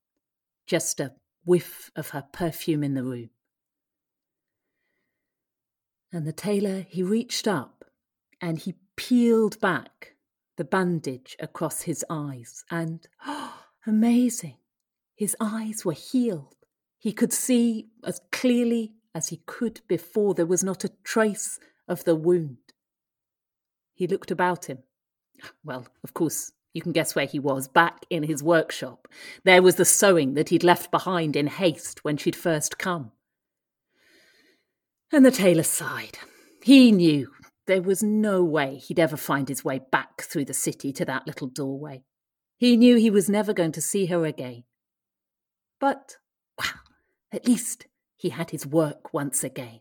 Just 0.66 0.98
a 0.98 1.12
whiff 1.44 1.90
of 1.94 2.11
her 2.11 2.24
perfume 2.33 2.83
in 2.83 2.94
the 2.94 3.05
room. 3.05 3.31
And 6.11 6.26
the 6.26 6.33
tailor, 6.33 6.87
he 6.88 7.02
reached 7.02 7.46
up 7.46 7.85
and 8.40 8.59
he 8.59 8.76
peeled 8.96 9.61
back 9.61 10.14
the 10.57 10.64
bandage 10.64 11.37
across 11.38 11.83
his 11.83 12.05
eyes, 12.09 12.64
and 12.70 13.07
oh, 13.26 13.55
Amazing. 13.87 14.57
His 15.14 15.37
eyes 15.40 15.85
were 15.85 15.92
healed. 15.92 16.57
He 16.99 17.12
could 17.12 17.33
see 17.33 17.88
as 18.05 18.20
clearly 18.33 18.92
as 19.14 19.29
he 19.29 19.42
could 19.46 19.81
before. 19.87 20.35
There 20.35 20.44
was 20.44 20.64
not 20.64 20.85
a 20.85 20.92
trace 21.05 21.59
of 21.87 22.05
the 22.05 22.16
wound. 22.16 22.59
He 23.94 24.07
looked 24.07 24.31
about 24.31 24.66
him. 24.66 24.79
Well, 25.64 25.87
of 26.03 26.14
course, 26.14 26.53
you 26.75 26.83
can 26.83 26.92
guess 26.92 27.14
where 27.14 27.27
he 27.27 27.38
was, 27.38 27.68
back 27.68 28.05
in 28.11 28.25
his 28.25 28.42
workshop. 28.42 29.09
There 29.44 29.62
was 29.62 29.77
the 29.77 29.85
sewing 29.85 30.35
that 30.35 30.51
he'd 30.51 30.64
left 30.64 30.90
behind 30.90 31.37
in 31.37 31.46
haste 31.46 32.05
when 32.05 32.16
she'd 32.16 32.37
first 32.37 32.79
come. 32.79 33.12
And 35.12 35.25
the 35.25 35.31
tailor 35.31 35.62
sighed. 35.62 36.18
He 36.62 36.90
knew 36.92 37.31
there 37.66 37.83
was 37.83 38.03
no 38.03 38.42
way 38.42 38.77
he'd 38.77 38.99
ever 38.99 39.16
find 39.16 39.49
his 39.49 39.64
way 39.64 39.81
back 39.90 40.22
through 40.22 40.44
the 40.46 40.55
city 40.55 40.92
to 40.92 41.05
that 41.05 41.27
little 41.27 41.49
doorway. 41.49 42.03
He 42.56 42.76
knew 42.76 42.96
he 42.96 43.10
was 43.10 43.28
never 43.28 43.52
going 43.52 43.72
to 43.72 43.80
see 43.80 44.06
her 44.06 44.24
again. 44.24 44.64
But, 45.78 46.16
well, 46.58 46.80
at 47.32 47.46
least 47.46 47.86
he 48.16 48.30
had 48.30 48.50
his 48.50 48.66
work 48.66 49.12
once 49.12 49.44
again. 49.44 49.80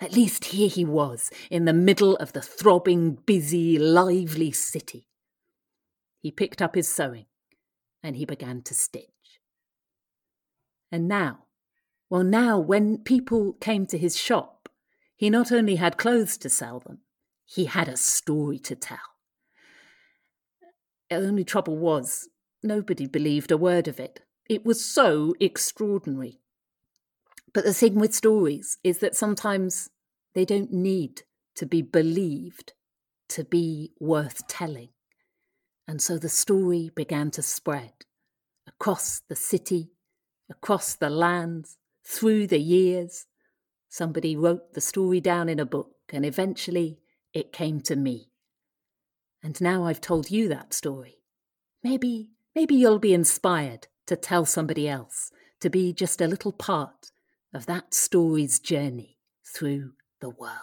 At 0.00 0.14
least 0.14 0.46
here 0.46 0.68
he 0.68 0.84
was, 0.84 1.30
in 1.50 1.66
the 1.66 1.74
middle 1.74 2.16
of 2.16 2.32
the 2.32 2.40
throbbing, 2.40 3.18
busy, 3.26 3.78
lively 3.78 4.50
city. 4.50 5.06
He 6.20 6.30
picked 6.30 6.62
up 6.62 6.74
his 6.74 6.92
sewing 6.92 7.26
and 8.02 8.16
he 8.16 8.24
began 8.24 8.62
to 8.62 8.74
stitch. 8.74 9.04
And 10.90 11.06
now, 11.06 11.44
well, 12.08 12.24
now, 12.24 12.58
when 12.58 12.98
people 12.98 13.52
came 13.60 13.86
to 13.86 13.98
his 13.98 14.18
shop, 14.18 14.68
he 15.14 15.30
not 15.30 15.52
only 15.52 15.76
had 15.76 15.98
clothes 15.98 16.36
to 16.38 16.48
sell 16.48 16.80
them, 16.80 17.00
he 17.44 17.66
had 17.66 17.88
a 17.88 17.96
story 17.96 18.58
to 18.60 18.74
tell. 18.74 18.98
Only 21.10 21.44
trouble 21.44 21.76
was, 21.76 22.28
nobody 22.62 23.06
believed 23.06 23.50
a 23.50 23.56
word 23.56 23.88
of 23.88 23.98
it. 23.98 24.20
It 24.48 24.64
was 24.64 24.84
so 24.84 25.34
extraordinary. 25.40 26.40
But 27.52 27.64
the 27.64 27.74
thing 27.74 27.96
with 27.96 28.14
stories 28.14 28.78
is 28.84 28.98
that 28.98 29.16
sometimes 29.16 29.90
they 30.34 30.44
don't 30.44 30.72
need 30.72 31.22
to 31.56 31.66
be 31.66 31.82
believed 31.82 32.72
to 33.30 33.44
be 33.44 33.92
worth 33.98 34.46
telling. 34.46 34.90
And 35.88 36.00
so 36.00 36.18
the 36.18 36.28
story 36.28 36.90
began 36.94 37.30
to 37.32 37.42
spread 37.42 37.92
across 38.66 39.20
the 39.28 39.36
city, 39.36 39.90
across 40.48 40.94
the 40.94 41.10
lands, 41.10 41.76
through 42.04 42.46
the 42.46 42.60
years. 42.60 43.26
Somebody 43.88 44.36
wrote 44.36 44.74
the 44.74 44.80
story 44.80 45.20
down 45.20 45.48
in 45.48 45.58
a 45.58 45.66
book, 45.66 45.96
and 46.12 46.24
eventually 46.24 47.00
it 47.34 47.52
came 47.52 47.80
to 47.82 47.96
me. 47.96 48.29
And 49.42 49.60
now 49.60 49.84
I've 49.84 50.00
told 50.00 50.30
you 50.30 50.48
that 50.48 50.74
story. 50.74 51.22
Maybe, 51.82 52.30
maybe 52.54 52.74
you'll 52.74 52.98
be 52.98 53.14
inspired 53.14 53.88
to 54.06 54.16
tell 54.16 54.44
somebody 54.44 54.88
else, 54.88 55.30
to 55.60 55.70
be 55.70 55.92
just 55.92 56.20
a 56.20 56.26
little 56.26 56.52
part 56.52 57.12
of 57.54 57.66
that 57.66 57.94
story's 57.94 58.58
journey 58.58 59.18
through 59.44 59.92
the 60.20 60.30
world. 60.30 60.54